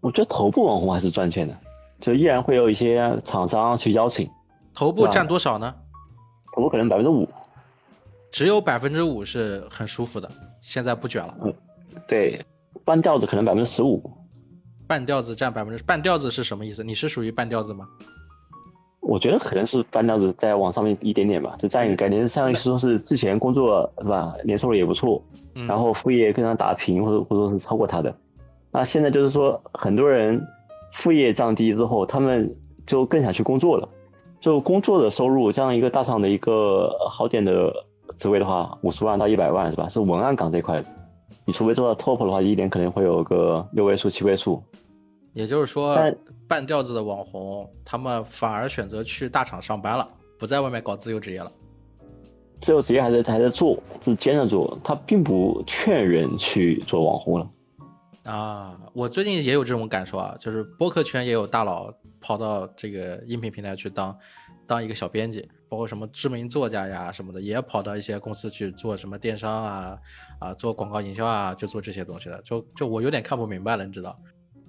[0.00, 1.58] 我觉得头部网红还是赚钱的，
[2.02, 4.30] 就依然会有一些厂商去邀请。
[4.74, 5.74] 头部占多少呢？
[6.54, 7.26] 头部可能百分之五，
[8.30, 10.30] 只有百分之五是很舒服的，
[10.66, 11.32] 现在不卷了。
[11.44, 11.54] 嗯，
[12.08, 12.44] 对，
[12.84, 14.02] 半吊子可能百分之十五，
[14.88, 16.82] 半吊子占百分之半吊子是什么意思？
[16.82, 17.86] 你是属于半吊子吗？
[19.00, 22.28] 我觉得可能是半吊子再往上面一点点吧，就这样一个概念。
[22.28, 25.22] 相当于说是之前工作是吧，年收入也不错，
[25.54, 28.12] 然后副业跟他打平，或者或者说是超过他的。
[28.72, 30.44] 那现在就是说，很多人
[30.92, 32.56] 副业降低之后，他们
[32.88, 33.88] 就更想去工作了。
[34.40, 37.72] 就工作的收入，这样一个大厂的一个好点的
[38.16, 39.88] 职位的话，五十万到一百万是吧？
[39.88, 40.84] 是文案岗这一块，
[41.44, 44.62] 你除非做到 top 的话，一年可能会有个六位数、七位数。
[45.32, 45.96] 也就是说。
[46.48, 51.50] 半吊子的网红，他们反而选择去大厂上班了，不在外面搞自由职业了。
[52.60, 57.50] 自由职业还在还在做，是兼着做，他并不劝人去做网红了。
[58.22, 64.16] 啊，我最近也有这种感受啊，就是播客圈也有大佬跑到这个音频平台去当
[64.66, 69.98] 当一个小编辑，包括什么知名作家呀什么的，也跑到一些公司去做什么电商啊
[70.38, 72.40] 啊，做广告营销啊，就做这些东西了。
[72.42, 74.16] 就就我有点看不明白了，你知道。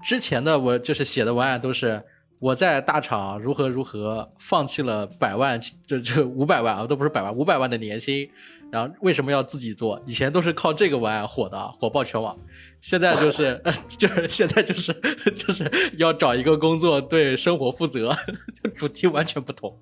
[0.04, 2.04] 之前的我就是写的文案都是
[2.40, 8.30] 我在大厂如何如何，放弃了百万，这这五百万啊，都不是百万，五百万的年薪，
[8.72, 10.02] 然后为什么要自己做？
[10.06, 12.38] 以前都是靠这个文案火的，火爆全网。
[12.82, 13.62] 现在就是
[13.98, 14.94] 就是现在就是
[15.36, 18.12] 就是要找一个工作，对生活负责，
[18.64, 19.76] 就主题完全不同。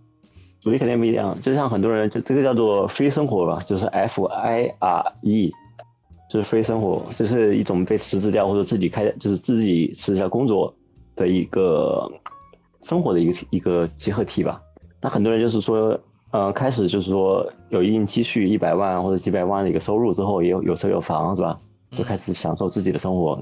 [0.61, 5.51] 主题肯定不一样，就像很多人就这个叫做非生活吧，就是 F I R E，
[6.29, 10.75] 就是非生活，就是一种被辞职掉或者自己开，就是自己辞掉工作
[11.15, 12.11] 的一个
[12.81, 14.59] 生活的一个一个结合体吧。
[15.01, 15.99] 那很多人就是说，
[16.31, 21.59] 呃，开始就是说有一定积蓄，一百万或者几百万的一个收入之后，也有有车有房，是吧？
[21.91, 23.39] 就开始享受自己的生活。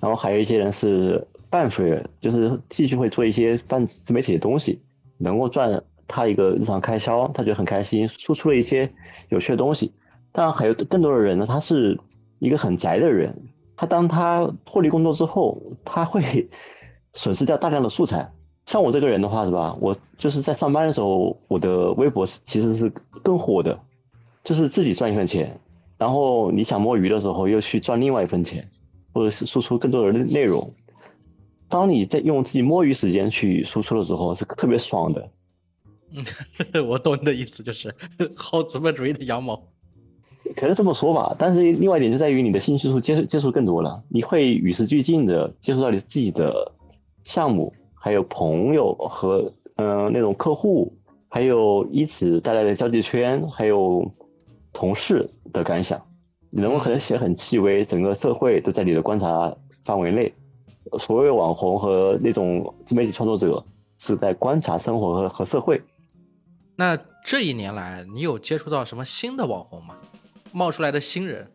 [0.00, 4.80] 然后还有一些人是半飞，就是继续会做一些半自媒体的东西，
[5.18, 5.82] 能够赚。
[6.08, 8.92] 他一个日常开销，他觉得很开心，输出了一些
[9.30, 9.94] 有趣的东西。
[10.30, 11.98] 当然还有更多的人呢，他是
[12.38, 13.44] 一个很宅的人，
[13.76, 16.50] 他当他脱离工作之后，他会
[17.14, 18.30] 损失掉大量的素材。
[18.66, 19.76] 像我这个人的话，是吧？
[19.80, 22.90] 我就是在上班的时候，我的微博其实是
[23.22, 23.80] 更火的，
[24.44, 25.60] 就是自己赚一份钱，
[25.98, 28.70] 然后你想摸鱼的时候又去赚另外一份钱，
[29.12, 30.72] 或者是输出更多的内容。
[31.68, 35.30] 当你在用自己摸鱼时间去输出的时候，是特别爽的。
[36.10, 36.24] 嗯，
[36.86, 37.94] 我懂你的意思，就是
[38.36, 39.62] 薅资本主义的羊毛，
[40.54, 41.34] 可能这么说吧。
[41.38, 46.72] 但是另外一点就在于你的信息素接触接触更多了，你会与时俱进的接触到你自己的
[47.24, 47.72] 项目，
[48.04, 50.92] 还有朋友和嗯那种客户，
[51.28, 54.04] 还有以此带来的交际圈，还有
[54.72, 56.02] 同事的感想。
[56.50, 60.34] 你能够可能写很细微，整个社会都在你的观察范围内。
[60.98, 63.64] 所谓网红和那种自媒体创作者
[63.98, 65.80] 是在观察生活和和社会。
[66.74, 69.94] 那这一年来，你有接触到什么新的网红吗？
[70.50, 71.46] 冒出来的新人？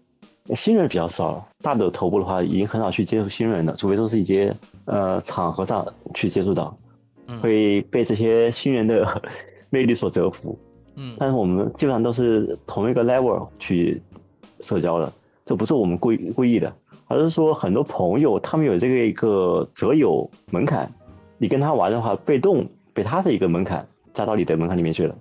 [0.55, 4.55] 新人比较少，大的头部的话，已经很少去接触新人了，除非都是一些
[4.87, 5.85] 呃场合上
[6.15, 6.75] 去接触到，
[7.39, 9.21] 会被这些新人的
[9.69, 10.57] 魅力所折服。
[10.95, 14.01] 嗯，但是我们基本上都是同一个 level 去
[14.61, 15.13] 社交的，
[15.45, 16.75] 这不是我们故意故意的，
[17.05, 20.91] 而是说很多朋友他们有这个一个择友门槛，
[21.37, 23.87] 你跟他玩的话，被动被他的一个门槛。
[24.13, 25.15] 加到你的门槛里面去了。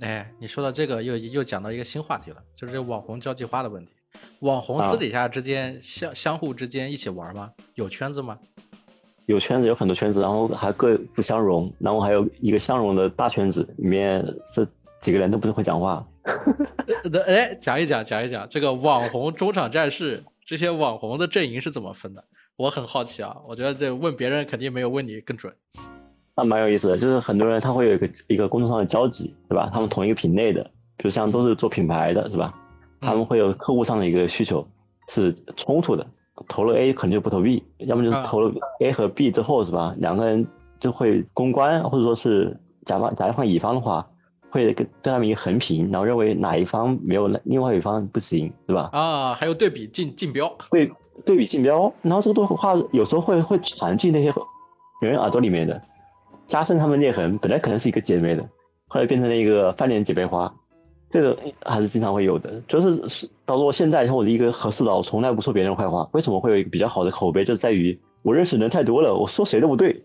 [0.00, 3.92] 哎，你说到这个，又又讲到一个新话题了，就是这网红交际花的问题。
[4.40, 7.50] 网红私底下之间相相互之间一起玩吗？
[7.74, 8.38] 有圈子吗？
[9.26, 14.66] 有圈子，有很多圈子，然后还各不相容，然后还有一个相容的大圈子，里面这
[15.00, 16.06] 几个人都不是会讲话。
[17.26, 22.24] 哎，讲一讲，讲一讲这个网红中场战士，这些网红的阵营是怎么分的？
[22.56, 25.52] 我很好奇啊，我觉得这问别人肯定没有问你更准。
[26.36, 29.70] 那蛮有意思的，就是很多人他会有一个一个工作上的交集，对吧？
[29.72, 30.62] 他们同一个品类的，
[30.96, 32.54] 比如像都是做品牌的，是吧？
[33.00, 34.66] 他们会有客户上的一个需求
[35.08, 36.06] 是冲突的，
[36.48, 39.94] 投了 A 肯定就不投 B，要么就是投了 A 和 B 之后，是吧？
[39.98, 40.46] 两个人
[40.80, 44.06] 就会公关或者说是甲方甲方乙方的话，
[44.50, 48.90] 会跟对他们一个横评，然后认为哪一方没有另外一方不行，是吧？
[48.92, 50.92] 啊，还有对比竞竞标，对
[51.24, 54.32] 对比竞标，然后这个话有时候会会传进那些
[55.00, 55.82] 人耳朵里面的。
[56.48, 58.42] 加深他们裂痕，本来可能是一个姐妹的，
[58.88, 60.52] 后来变成了一个翻脸姐妹花，
[61.12, 62.60] 这个还是经常会有的。
[62.66, 66.08] 就是是到我现在，像我的一个合适的，我从来不说别人坏话。
[66.12, 67.44] 为什么会有一个比较好的口碑？
[67.44, 70.02] 就在于我认识人太多了，我说谁都不对。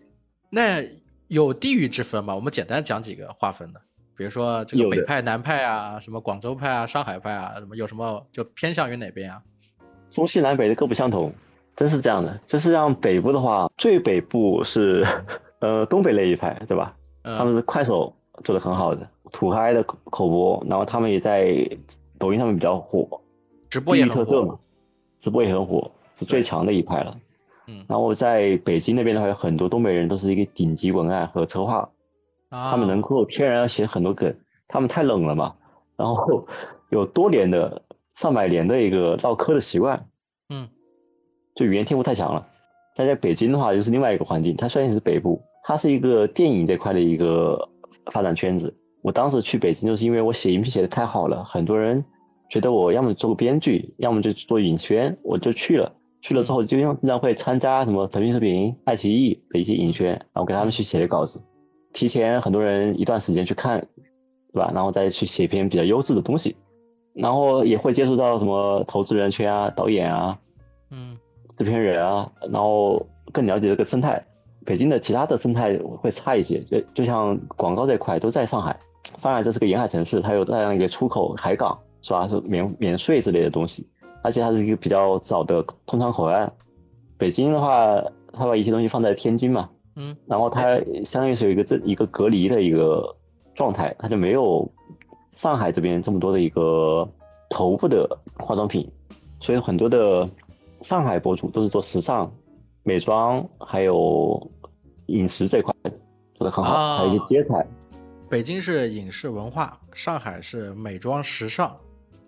[0.50, 0.84] 那
[1.26, 2.34] 有地域之分吗？
[2.34, 3.80] 我们简单讲几个划分的，
[4.16, 9.42] 比如说这个北派、南派啊，什么广州派啊、上海派啊，什么有什么就偏向于哪边啊？
[10.10, 11.32] 中西南北的各不相同，
[11.74, 12.40] 真是这样的。
[12.46, 15.04] 就是像北部的话，最北部是。
[15.60, 16.94] 呃，东北那一派，对吧？
[17.24, 18.14] 他们是快手
[18.44, 21.68] 做的很好的，土嗨的口口播，然后他们也在
[22.18, 23.20] 抖音上面比较火，
[23.68, 24.58] 直播也特色嘛，
[25.18, 27.16] 直播也很火，是最强的一派了。
[27.66, 31.90] 嗯，然后在北京那边的话，有很多东北人都是一个顶级文案和策划，
[32.50, 34.34] 他们能够天然写很多梗，
[34.68, 35.54] 他们太冷了嘛，
[35.96, 36.46] 然后
[36.90, 37.82] 有多年的
[38.14, 40.06] 上百年的一个唠嗑的习惯，
[40.48, 40.68] 嗯，
[41.54, 42.46] 就语言天赋太强了。
[42.96, 45.42] 但在北京的话，又是另外一个环境，它虽然是北部。
[45.64, 47.68] 它是一个电影这块的一个
[48.12, 48.74] 发展圈子。
[49.02, 52.04] 我当时去北京，就是因为我写影评写的太好了，很多人
[52.50, 55.92] 觉得我要么做个编剧，要么就做影圈，我就去了。
[56.20, 61.40] 去了之后，就经常会参加什么腾讯视频、爱奇艺的一些影圈，然后给他们去写稿子。
[61.92, 63.86] 提前很多人一段时间去看，
[64.52, 64.72] 对吧？
[64.74, 66.56] 然后再去写一篇比较优质的东西。
[67.14, 70.38] 然后也会接触到什么投资人圈啊、导演啊、
[70.90, 71.16] 嗯、
[71.56, 74.24] 制片人啊，然后更了解这个生态。
[74.68, 78.78] 北京的其他的生态会差一些，就就像广告这块都在上海，
[79.16, 82.28] 上海这是个沿海城市，它有大量一个出口海港，是吧？
[82.28, 83.88] 是免免税之类的东西，
[84.22, 86.52] 而且它是一个比较早的通商口岸。
[87.16, 87.98] 北京的话，
[88.30, 93.16] 它把一些东西放在天津嘛，嗯，然后它相当于是有一个这一个隔离的一个
[93.54, 94.70] 状态，它就没有
[95.34, 97.08] 上海这边这么多的一个
[97.48, 98.06] 头部的
[98.38, 98.86] 化妆品，
[99.40, 100.28] 所以很多的
[100.82, 102.30] 上海博主都是做时尚、
[102.82, 104.50] 美妆还有
[105.08, 105.74] 饮食这块
[106.34, 107.66] 做的很好，啊还有一些街采。
[108.30, 111.74] 北京是影视文化，上海是美妆时尚，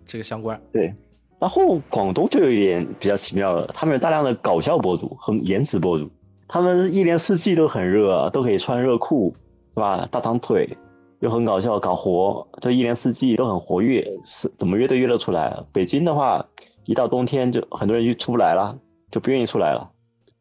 [0.05, 0.59] 这个相关。
[0.73, 0.93] 对，
[1.39, 6.09] 然后广东就有一点比较奇妙了，他们有大量的搞笑博主和颜值博主，
[6.47, 9.35] 他们一年四季都很热，都可以穿热裤，
[9.75, 10.07] 是吧？
[10.11, 10.75] 大长腿，
[11.19, 15.63] 又很搞笑，搞活，就一年四季都很活跃，是怎么约都约得出来。
[15.71, 16.47] 北京的话，
[16.85, 18.79] 一到冬天就很多人就出不来了，
[19.11, 19.91] 就不愿意出来了。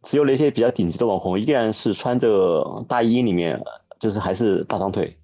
[0.03, 3.63] 只有那些比较顶级的网红，依然是穿着大衣，里面
[3.99, 5.17] 就是还是大长腿。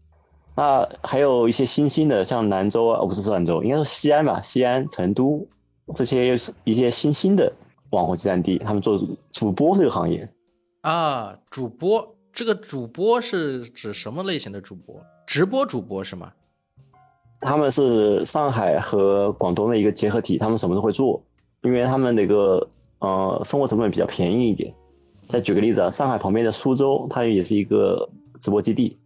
[0.54, 5.46] 那还有一些新兴的，像兰州啊，哦不是兰州，应该是西安吧，西安、成都
[5.94, 7.52] 这些一些新兴的
[7.90, 8.98] 网红集散地，他们做
[9.32, 10.28] 主播这个行业。
[10.82, 14.96] 啊，主播，这个主播是指什么类型的主播？
[15.26, 16.32] 直播主播是吗？
[17.40, 21.22] 他们是上海和广东的一个结合体，他们什么都会做，
[21.62, 22.66] 因为他们那个
[22.98, 24.74] 呃生活成本比较便宜一点。
[25.28, 28.08] 再举个例子啊，上海旁边的苏州，它也是一个
[28.40, 28.96] 直播基地，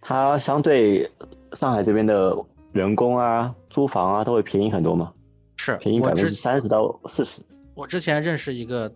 [0.00, 1.10] 它相对
[1.54, 2.36] 上海这边的
[2.72, 5.12] 人工啊、租房啊都会便宜很多嘛，
[5.56, 7.42] 是便宜百分之三十到四十。
[7.74, 8.88] 我之前认识一个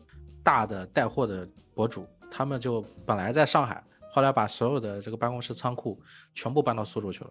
[0.45, 3.83] 大的带货的博主，他们就本来在上海，
[4.13, 5.99] 后来把所有的这个办公室仓库
[6.33, 7.31] 全部搬到苏州去了。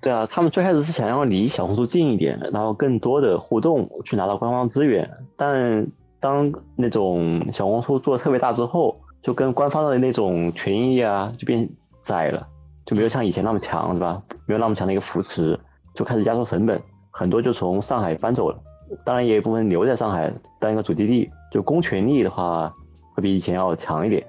[0.00, 5.10] 对啊，他们最开始是想要离小红书近一点，然后更多的互动，去拿到官方资源。
[5.36, 5.86] 但
[6.20, 11.68] 当那种小红书做的特别大之后，就跟官方的那种权益啊就变
[12.02, 12.46] 窄了，
[12.84, 14.22] 就没有像以前那么强，是吧？
[14.46, 15.58] 没有那么强的一个扶持，
[15.94, 18.58] 就开始压缩成本，很多就从上海搬走了。
[19.04, 22.74] 当然也有一部分留在上海当一个主基地，就公权力的话
[23.14, 24.26] 会比以前要强一点。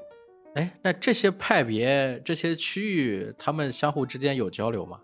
[0.54, 5.00] 哎，那这些派别、这些区域，他们相互之间有交流吗？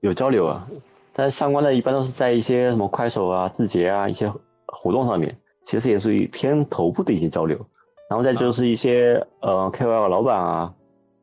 [0.00, 0.66] 有交流啊，
[1.12, 4.32] 但是相关的一般都是在一些什么快手啊、字节啊一些
[4.66, 7.66] 活动上面，其实也属于偏头部的一些交流。
[8.08, 10.74] 然后再就是一些、呃 KOL 老板啊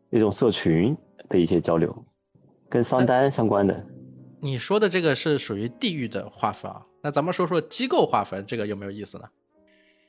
[0.10, 0.98] 那种社群
[1.30, 2.04] 的一些交流，
[2.68, 3.86] 跟商单相关的。
[4.42, 9.26] 你说的这个是属于地域的划分啊，那咱们说说机构划分，这个有没有意思呢？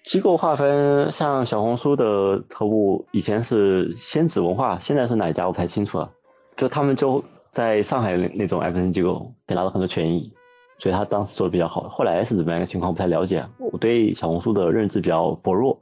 [0.05, 6.11] 机构划分，像小红书的头部以前是仙子文化，现在是哪家我不太清楚了。
[6.57, 10.33] 就他们就在上海那那种 FN 机构给拿到很多权益，
[10.81, 11.83] 所以他当时做的比较好。
[11.89, 15.78] 后来是怎么样一个情况不太了解，我对小红书的认知比较薄弱。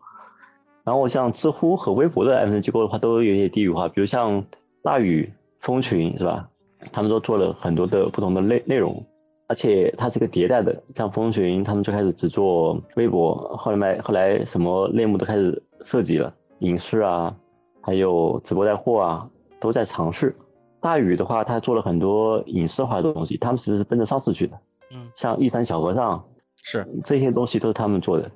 [0.85, 4.45] 然后像知乎和微博的 FN 机构的话，都有一些地域化，比如像
[4.83, 6.49] 大宇、蜂群是吧？
[6.93, 9.05] 他们都做了很多的不同的内内容，
[9.49, 10.83] 而且它是个迭代的。
[10.95, 17.37] 像蜂群，他们最开始只做微博，后来后来什么类目都开始涉及了，影视啊，
[17.83, 19.29] 还有直播带货啊，
[19.61, 20.35] 都在尝试。
[20.81, 24.59] 大宇的话，他做了很多影视化的东西，他们其实是奔着上市去的。
[24.91, 26.25] 嗯，像玉山小和尚
[26.63, 28.31] 是这些东西都是他们做的，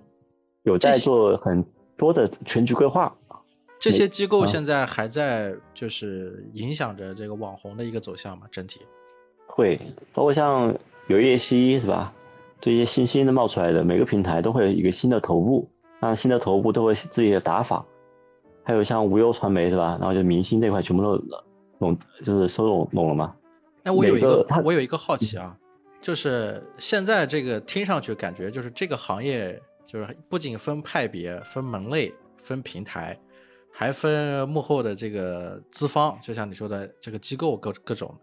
[0.62, 1.64] 有在做很
[1.96, 3.14] 多的全局规划。
[3.78, 8.46] 这些机构嗯现在还在就是影响着这个网红的一个走向嘛？
[8.50, 8.80] 整体
[9.46, 9.80] 会，
[10.14, 10.74] 包括像
[11.08, 12.12] 有叶希是吧？
[12.60, 15.68] 这些新兴的冒出来的，每个平台都会有一个新的头部，
[16.00, 17.84] 那新的头部都会自己的打法，
[18.62, 19.98] 还有像无忧传媒是吧？
[20.00, 21.20] 然后就明星这块全部都
[21.80, 23.34] 拢，就是收拢拢了吗。
[23.82, 25.58] 哎，我有一个个我有一个好奇啊，
[26.02, 33.18] 就是现在这个听上去感觉就是这个行业就是不仅分派别、分门类、分平台，
[33.72, 38.14] 还分幕后的这个资方，就像你说的这个机构各各种。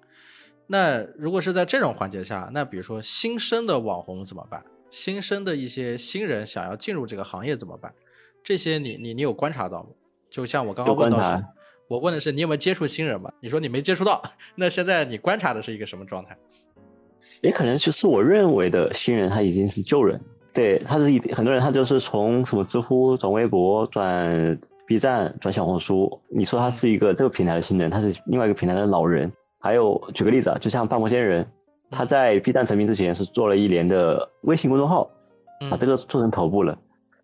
[0.67, 4.63] 那如果是在这种环节下，那比如说新生的网红怎么办？
[4.91, 7.93] 新生的一些新人想要进入这个行业怎么办？
[8.43, 9.89] 这些你你你有观察到吗？
[10.29, 11.43] 就像我刚刚问到是，
[11.87, 13.31] 我问的是你有没有接触新人嘛？
[13.41, 14.21] 你说你没接触到，
[14.55, 16.37] 那现在你观察的是一个什么状态？
[17.41, 20.19] 也可能就是我认为的新人，他已经是旧人。
[20.53, 26.19] 对，他是一很多人，他就是从什么知乎转微博、转 B 站、转小红书。
[26.29, 29.31] 你说他是一个这个平台的新人，他是另外一个平台的老人。
[29.59, 31.45] 还有举个例子啊，就像半国仙人，
[31.91, 35.09] 他在 B 站成名之前是做了一年的微信公众号，
[35.69, 36.77] 把这个做成头部了。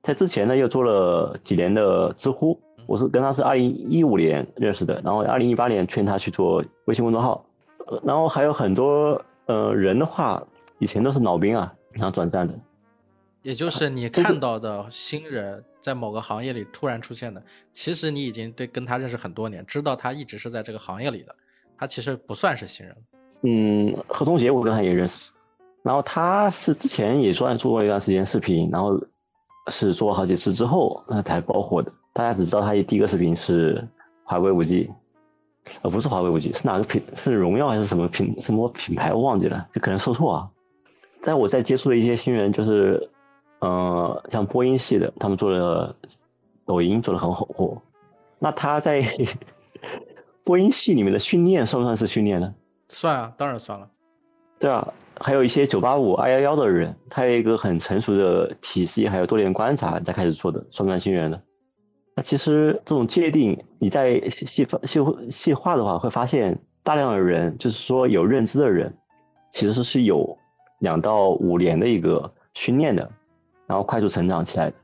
[0.03, 2.59] 在之前呢，又做了几年的知乎。
[2.87, 7.43] 我是跟他是二零一五年认识的，然后二零一八年劝他去做微信公众号。
[7.87, 10.41] 呃然后还有很多呃人的话，
[10.79, 12.53] 以前都是老兵啊，然后转战的。
[13.41, 21.35] 也就是你看到的新人在某个行业里突然出现的，其实你已经对跟他认识很多年，知道他一直是在这个行业里的，
[21.77, 22.95] 他其实不算是新人。
[23.43, 25.31] 嗯，何同学我跟他也认识，
[25.83, 28.99] 然后他是之前也算做过一段时间视频，然后
[29.67, 31.91] 是做了好几次之后，那才爆火的。
[32.13, 33.87] 大家只知道他第一个视频是
[34.23, 34.89] 华为五 G，
[35.81, 37.03] 呃，不是华为五 G，是哪个品？
[37.15, 38.35] 是荣耀还是什么品？
[38.41, 39.13] 什么品牌？
[39.13, 40.49] 我忘记了，就可能说错啊。
[41.21, 43.09] 但我在接触的一些新人，就是，
[43.59, 45.95] 呃，像播音系的，他们做的
[46.65, 47.81] 抖音做的很火。
[48.37, 49.03] 那他在
[50.43, 52.53] 播音系里面的训练算不算是训练呢？
[52.89, 53.89] 算啊，当然算了。
[54.59, 61.41] 对啊，还有一些九八五、二幺幺的人，他有一个很成熟的体系，还有多年观察才开始做的，算不算新人呢？
[62.15, 64.99] 那其实这种界定，你在细细细
[65.29, 68.95] 细化的话，会发现大量的人，就是说有认知的人，
[69.51, 70.37] 其实是有
[70.79, 73.11] 两到五年的一个训练的，
[73.67, 74.77] 然后快速成长起来的。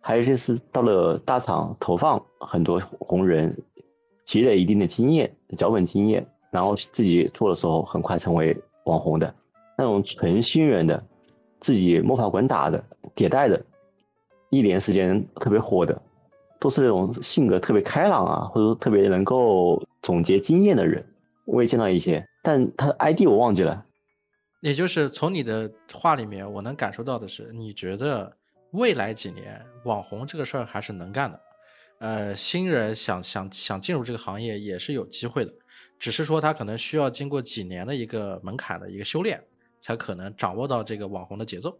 [0.00, 3.54] 还有就是到了大厂投放，很多红人
[4.24, 9.34] 积累一定的经验、脚本经验，然后自己做的时候，很快成为网红的。
[9.76, 11.04] 那种纯新人的，
[11.60, 12.82] 自己摸爬滚打的、
[13.14, 13.62] 迭代的，
[14.48, 16.00] 一年时间特别火的。
[16.58, 21.04] 都是那种性格特别开朗啊，或者说特别能够总结经验的人，
[21.44, 23.84] 我也见到一些，但他的 ID 我忘记了。
[24.62, 28.34] 也就是从你的话里面，我能感受到的是，你觉得
[28.72, 31.40] 未来几年网红这个事儿还是能干的，
[31.98, 35.52] 呃，新人想想想进入这个行业也是有机会的，
[35.98, 39.40] 只是说他可能需要经过几年的一个门槛的一个修炼，
[39.78, 41.78] 才可能掌握到这个网红的节奏。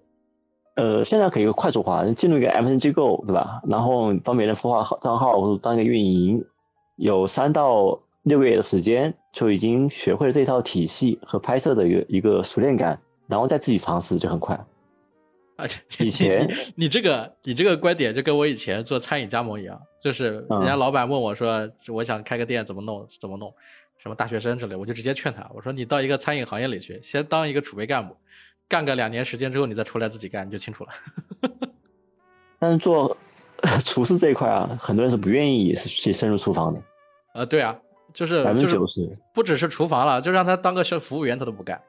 [0.76, 3.62] 呃，现在可以快速化，进入一个 M N 机构，对吧？
[3.66, 6.44] 然后帮别人孵化账号或者当一个运营，
[6.96, 14.62] 有三到六个月的时间，就已经学会了这套体系和拍摄的一个一个熟练感，然后再自己尝试就很快。
[15.56, 23.50] 而且以前你这个你这个观点就跟我以前做餐饮加盟一样，就是人家老板问我说我想开个店怎么弄怎么弄，
[23.96, 28.14] 什么大学生之类，我就直接劝他，我说你到一个餐饮行业里去，先当一个储备干部。
[28.68, 30.90] 干个两年时间之后，你再出来自己干，你就清楚了。
[32.58, 33.16] 但是做
[33.84, 36.82] 厨师这一块啊，很多人是不愿意去深入厨房的。
[37.34, 37.76] 呃，对啊，
[38.12, 41.80] 就是百分之九十，不只是厨房了，就让他当个小服务员，他都不干。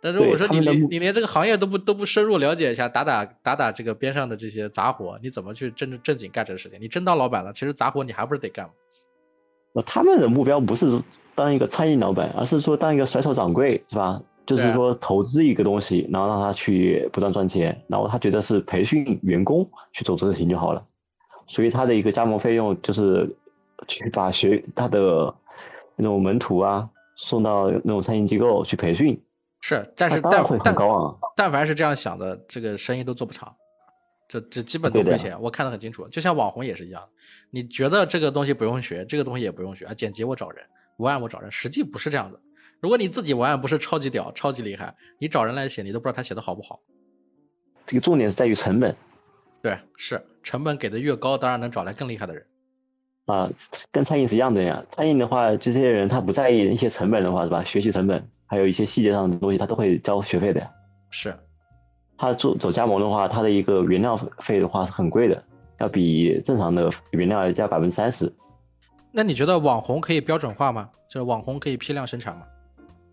[0.00, 6.80] 但是我说你连你连这个行业都不都不深入了解一下，打打打打这个边上的这些杂活，你怎么去正正经干这个事情？
[6.80, 9.82] 你真当老板了，其实杂活你还不是得干吗？
[9.84, 11.02] 他们的目标不是
[11.34, 14.22] 当一个餐饮老板，而是说当一个甩手掌柜，是吧？
[14.48, 20.82] 就是说投资一个东西，然后让他去不断赚钱，然后他觉得是培训员工去做这个事情就好了，
[21.46, 23.36] 所以他的一个加盟费用就是
[23.86, 25.34] 去把学他的
[25.96, 29.22] 那种门徒啊送到那种餐饮机构去培训。
[29.60, 33.54] 是，但是但很高啊，但凡是这样想的，这个生意都做不长，
[34.26, 35.38] 这这基本都亏钱。
[35.42, 37.02] 我看得很清楚，就像网红也是一样，
[37.50, 40.64] 你觉得这个东西不用学，这个东西也不用学啊，剪辑我找人，
[40.96, 42.40] 文案我找人，实际不是这样的。
[42.80, 46.78] 如果你自己文案不是超级屌、超级厉害，你找人来写，你都不知道他写的好不好。
[47.86, 48.94] 这个重点是在于成本。
[49.60, 52.46] 对，是成本给的越高，当然能找来更厉害的人。
[53.26, 53.50] 啊，
[53.90, 54.84] 跟餐饮是一样的呀。
[54.90, 57.64] 餐饮的话，这些人他不在意一些成本的话，是吧？
[57.64, 60.70] 学习成本，还有一些细节上的东西，他都会交学费的。
[61.10, 61.34] 是。
[62.16, 65.42] 他做走加盟的话，他的一个原料费的话是很贵的，
[65.78, 68.32] 要比正常的原料要加百分之三十。
[69.10, 70.88] 那你觉得网红可以标准化吗？
[71.08, 72.46] 就是网红可以批量生产吗？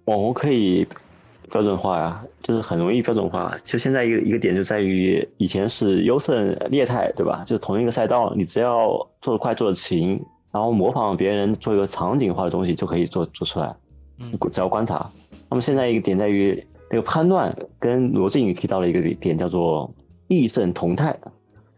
[0.06, 0.88] 网红可以
[1.52, 3.56] 标准化呀，就是很容易标准化。
[3.64, 7.44] 就现在一个一个点就在于，以前是优胜劣汰，对吧？
[7.46, 13.76] 就同一个赛道，你只要做得快、做得勤，然后模仿别人做一个场景化的东西，就可以做做出来。
[14.20, 15.10] 嗯，只要观察。
[15.50, 19.94] 那么现在一个点在于，那个判断跟罗振宇提到了一个点，叫做
[20.28, 21.18] 异胜同态，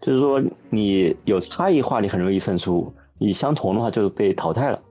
[0.02, 4.82] 就是说你有差异化，你很容易胜出；你相同的话，就被淘汰了。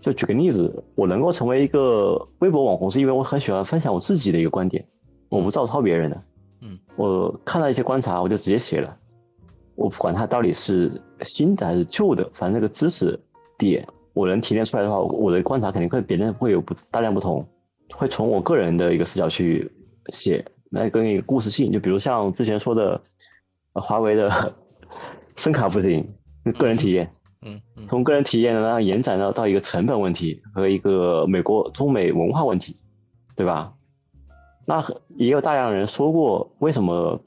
[0.00, 4.86] 就举个例子，我能够成为一个微博网红，是因为我很喜欢分享我自己的一个观点，
[5.28, 6.22] 我不照抄别人的。
[6.62, 8.96] 嗯，我看到一些观察，我就直接写了，
[9.74, 13.18] 我不管它到底是新的还是旧的，反正这个知识
[13.58, 17.46] 点我能提炼出来的话，我的观察肯定跟别人会有不大量不同，
[17.94, 19.70] 会从我个人的一个视角去
[20.12, 21.70] 写，来跟一个故事性。
[21.70, 23.00] 就比如像之前说的，
[23.72, 24.54] 华为的
[25.36, 26.06] 声卡不行，
[26.58, 27.06] 个人体验。
[27.06, 27.19] 嗯，
[27.88, 32.76] 从个人体验然后延展到到一个成本问题和一个美国中美文化问题，
[33.34, 33.74] 对吧？
[34.66, 34.84] 那
[35.16, 37.22] 也有大量人说过，为什么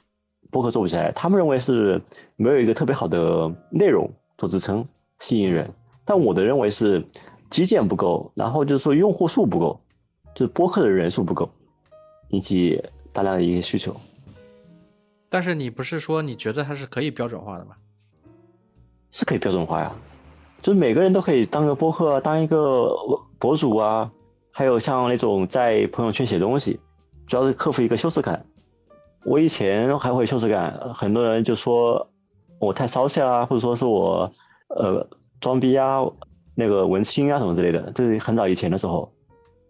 [0.51, 1.11] 播客做不起来？
[1.11, 2.01] 他们认为是
[2.36, 4.88] 没有一个特别好的内容做支撑
[5.20, 5.74] 吸引人，
[6.05, 7.05] 但我的认为是
[7.49, 9.82] 基建不够，然后就是说用户数不够，
[10.36, 11.49] 就是播客的人数不够，
[12.30, 13.95] 引起大量的一些需求。
[15.28, 17.76] 但是你不是说你觉得它是可以标准化的吗？
[19.14, 19.93] 是可以标准化呀，
[20.61, 22.93] 就是每个人都可以当个播客，当一个
[23.39, 24.11] 博主啊，
[24.51, 26.80] 还有像那种在朋友圈写东西，
[27.28, 28.45] 主要是克服一个羞耻感。
[29.24, 32.09] 我以前还会羞耻感，很多人就说
[32.59, 34.32] 我太骚气啊，或者说是我
[34.68, 35.07] 呃
[35.39, 36.01] 装逼啊，
[36.55, 39.14] 那个文青啊什么之类的，这是很早以前的时候。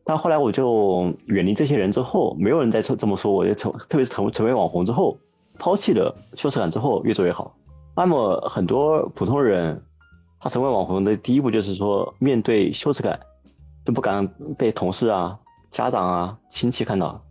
[0.05, 5.17] 但后来我就远离这些人之后，没有人再这这么说我，就成特别是成成为网红之后，
[5.59, 7.55] 抛弃了羞耻感之后，越做越好。
[7.95, 9.81] 那么很多普通人，
[10.39, 13.19] 他成为网红的第一步就是说，面对羞耻感，
[13.85, 14.27] 就不敢
[14.57, 15.37] 被同事啊、
[15.69, 17.23] 家长啊、亲戚看到。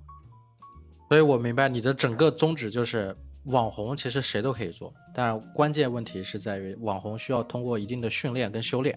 [1.09, 3.15] 所以我明白你的整个宗旨就是，
[3.47, 8.97] 网红其实谁都可以做，但关键问题是在于网红需要通过一定的训练跟修炼，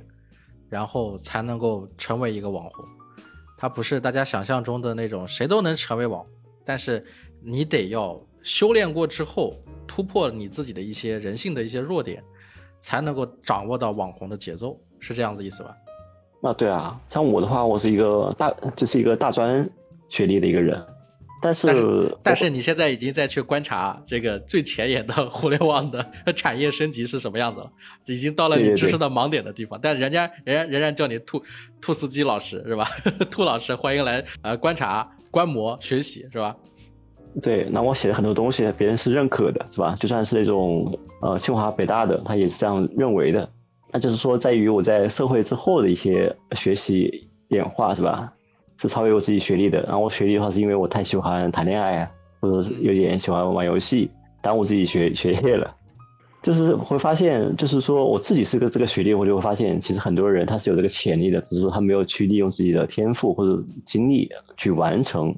[0.70, 2.86] 然后才能够成为一个网红。
[3.58, 6.24] 他不是大家想象中的那种谁都能成为网，
[6.64, 7.04] 但是
[7.42, 9.56] 你得要修炼过之后，
[9.88, 12.24] 突破你自己的一些人性的一些弱点，
[12.78, 15.76] 才能够掌握到网红的节奏，是这样子意思吧？
[16.42, 19.68] 啊，对啊，像我的话，我是一个大，这是一个大专
[20.10, 20.86] 学历的一个人。
[21.42, 26.04] 但是，但是你现在已经在去观察这个最前沿的互联网的
[26.36, 27.72] 产业升级是什么样子了，
[28.08, 29.80] 已经到了你知识的盲点的地方。
[29.80, 31.44] 但人家，人家仍然叫你兔
[31.80, 32.88] 兔司机老师是吧？
[33.30, 36.56] 兔老师，欢迎来呃观察、观摩、学习是吧？
[37.42, 39.96] 对，那我写的很多东西，别人是认可的，是吧？
[40.00, 43.50] 就算是那种呃清华、北大的，他也是这样认为的。
[43.92, 48.32] 那就是说，在于我在社会之后的一些学习演化，是吧？
[48.78, 52.12] 是超越我自己学历的，然后我学历的话是因为我太喜欢谈恋爱啊，
[52.42, 54.10] 或者是有点喜欢玩游戏，
[54.42, 55.76] 耽误自己学 学业了。
[56.42, 65.36] 就是会发现，就是说我自己是个这个学历，我就会发现，其实很多人他是有这个潜力的，只是说他没有去利用自己的天赋或者精力去完成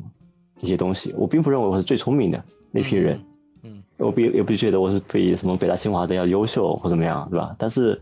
[0.60, 1.14] 这些东西。
[1.18, 3.20] 我并不认为我是最聪明的那批人，
[3.64, 7.56] 嗯，我并也不觉得我是比什么北大清华的要优秀或怎么样，对吧？
[7.58, 8.02] 但是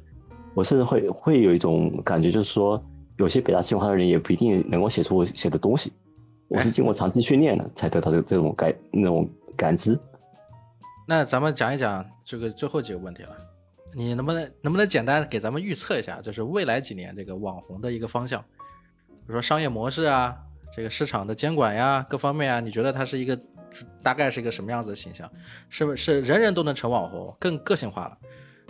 [0.53, 2.83] 我甚至会会有一种感觉，就是说。
[3.17, 5.89] 有些北大清华的人也不一定能够写出我写的东西，
[6.49, 9.25] 我是经过长期训练的才得到这这种感 那种
[9.55, 9.97] 感知。
[11.07, 13.29] 那咱们讲一讲这个最后几个问题了，
[13.95, 20.35] 你能不能能不能简单给咱们预测一下，就是未来几年这个网红的一个方向，比如说商业模式啊，
[20.73, 23.39] 这个市场的监管呀，各方面啊，你觉得它是一个
[24.03, 25.29] 大概是一个什么样子的形象？
[25.69, 28.17] 是不是人人都能成网红，更个性化了？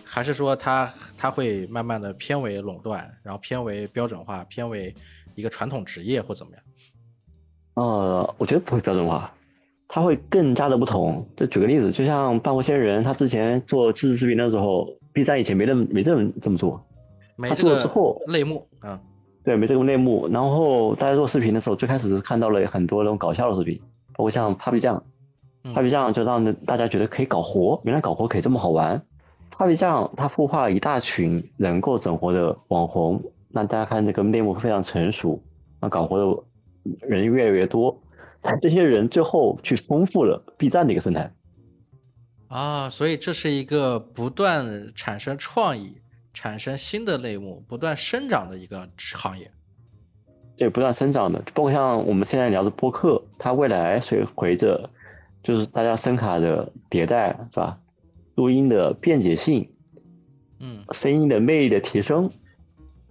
[0.03, 4.95] 还是说它它会慢慢的偏为垄断，然后偏为标准化，偏为
[5.33, 6.63] 一个传统职业或怎么样？
[7.73, 9.33] 呃，我觉得不会标准化，
[9.87, 11.27] 它会更加的不同。
[11.35, 16.87] 就举个例子，就像半佛仙人，他之前做自制视频的时候，B 站以前没人没这么这么做，
[17.35, 19.01] 没做了之后类目啊，
[19.45, 20.27] 对，没这个内幕。
[20.27, 23.79] 然后大家做视频的时候，最开始是看到了很多那种搞笑的视频，
[24.13, 25.03] 包括像 Papi 酱
[25.63, 29.03] ，Papi 酱就让大家觉得可以搞活，原来搞活可以这么好玩。
[29.51, 35.41] Papi 酱他孵化了一大群能够整活的网红，那大家看这个内幕非常成熟，
[35.79, 36.43] 那搞活的
[37.07, 38.01] 人越来越多，
[38.61, 41.31] 这些人最后去丰富了 B 站的一个生态。
[42.47, 45.97] 啊，所以这是一个不断产生创意、
[46.35, 49.49] 产生新的类目、不断生长的一个行业。
[50.57, 54.89] 对，不断生长的，包括像我们现在聊的播客，它未来随随着
[55.43, 57.79] 就是大家声卡的迭代，是吧？
[58.35, 59.69] 录音的便捷性，
[60.59, 62.29] 嗯，声音的魅力的提升，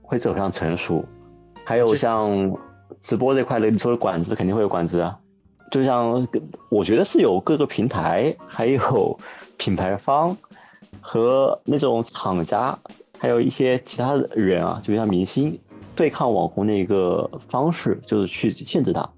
[0.02, 1.04] 会走向成熟。
[1.64, 2.56] 还有像
[3.00, 5.18] 直播这块的，你说的管子肯定会有管子啊。
[5.70, 6.28] 就像
[6.68, 9.18] 我觉得是有各个平台，还有
[9.58, 10.36] 品牌方
[11.00, 12.78] 和那种厂家，
[13.24, 15.58] 还有一些其他的人啊，就像明星
[15.96, 19.08] 对抗网红的一个方式，就是去限制他。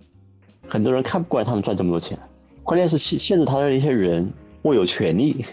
[0.69, 2.17] 很多人看不惯他们赚这么多钱，
[2.63, 4.33] 关键是限限制他的一些人
[4.63, 5.45] 握有权利。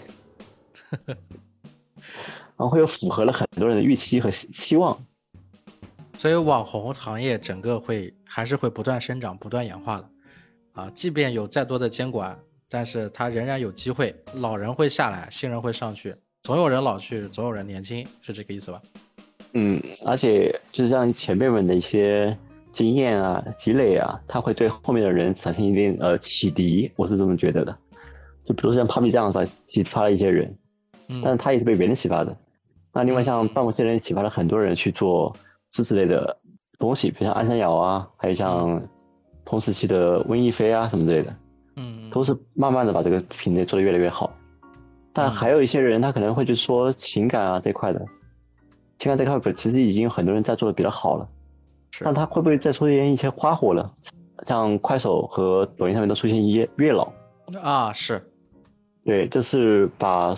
[2.56, 5.04] 然后又符合了很多人的预期和期望，
[6.16, 10.08] 所以网红行业整个会还是会不断生长、不断演化的
[10.74, 10.92] 啊！
[10.92, 12.38] 即便有再多的监管，
[12.70, 18.82] 但是它仍然有机会，老人会下来，新人会上去，总有人老去，总有人年轻，是这个意思吧？
[19.54, 22.38] 嗯，而且就是像前辈们的一些
[22.70, 27.74] 经验啊、积累啊，他会对后面的人产生一定呃启迪，我是这么觉得的。
[28.44, 30.54] 就比如像 Papi 这样子启发了一些人，
[31.08, 32.36] 嗯，但是他也是被别人启发的。
[32.92, 35.34] 那另外像半佛仙人启发了很多人去做
[35.72, 36.38] 知识类的
[36.78, 38.86] 东西，比如像安山瑶啊，还有像
[39.46, 41.34] 同时期的温亦飞啊什么之类的，
[41.78, 44.36] 嗯，都是慢慢的把这个品类做得越来越好。
[45.14, 48.00] 但还有一些人他可能会去说情感啊这块的，
[48.98, 51.30] 情感这块其实已经有很多人在做的比较好了，
[52.00, 53.94] 但他会不会再出现一些花火了？
[54.46, 57.12] 像快手和抖音上面都出现一些月老。
[57.62, 58.22] 啊，是。
[59.06, 60.34] 对，就是把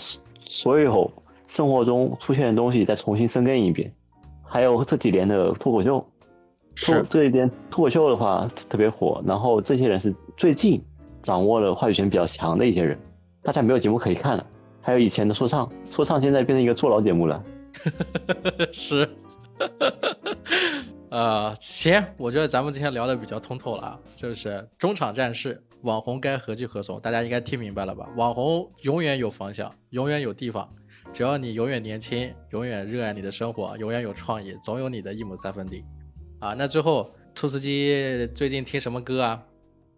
[0.46, 1.12] 所有
[1.48, 3.94] 生活中出现的东西再重新生根一遍，
[4.44, 6.06] 还有这几年的脱口秀，
[6.76, 7.06] 是。
[7.10, 10.84] 这一年脱口秀的话特别火，然后这些人是最近
[11.22, 13.00] 掌握了话语权比较强的一些人，
[13.42, 14.46] 大家没有节目可以看了。
[14.86, 17.44] 还有以前的说唱，说唱现在变成一个坐牢节目了，
[18.72, 19.10] 是，
[21.10, 28.08] 呃，行，我觉得咱们今天聊的比较通透了啊，就是中场战事，网红该何去何从，大家应该听明白了吧？
[28.16, 30.70] 网红永远有方向，永远有地方，
[31.12, 35.84] 只要你永远年轻，永远热爱你的生活，永远有创意，总有你的一亩三分地。
[36.38, 39.44] 啊，那最后，兔斯基最近听什么歌啊？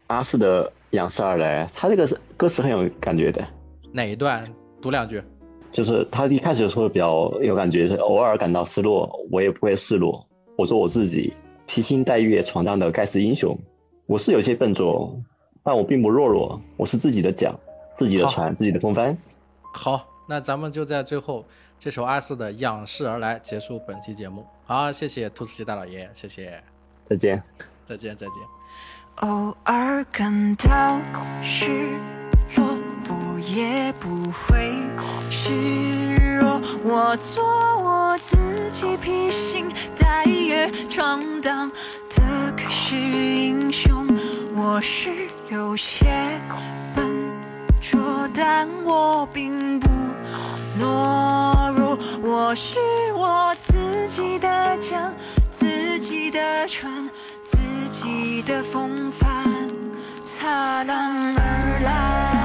[0.07, 2.07] 阿四的《仰视而来》，他这个
[2.38, 3.45] 歌词很有感觉的。
[3.91, 4.49] 哪一段？
[4.82, 5.21] 读两句。
[5.71, 10.25] 就是他一开始说的比较有感觉，是偶尔感到失落，我也不会示弱。
[10.55, 11.34] 我做我自己，
[11.65, 13.57] 披星戴月闯荡的盖世英雄。
[14.05, 15.15] 我是有些笨拙，
[15.63, 16.59] 但我并不懦弱。
[16.78, 17.53] 我是自己的桨，
[17.97, 19.15] 自己的船，自己的风帆。
[19.73, 21.45] 好，那咱们就在最后
[21.78, 24.45] 这首阿四的《仰视而来》结束本期节目。
[24.65, 26.63] 好，谢谢兔斯基大老爷，谢谢，
[27.07, 27.43] 再见，
[27.86, 28.36] 再见，再见。
[29.17, 30.99] 偶尔感到
[31.43, 32.26] 失落，不
[33.54, 34.74] 也不会
[35.30, 36.62] 示弱。
[36.84, 37.43] 我做
[37.80, 41.72] 我自己，披星戴月闯荡
[42.10, 44.06] 的盖世英雄。
[44.56, 45.10] 我是
[45.50, 46.39] 有些
[46.95, 47.06] 笨
[47.80, 49.88] 拙，但我并不
[50.80, 51.98] 懦弱。
[52.22, 52.80] 我是
[53.14, 55.14] 我自己的桨，
[55.58, 57.10] 自己的船，
[57.45, 57.58] 自
[57.89, 59.28] 己的风帆，
[60.38, 62.36] 踏浪而来，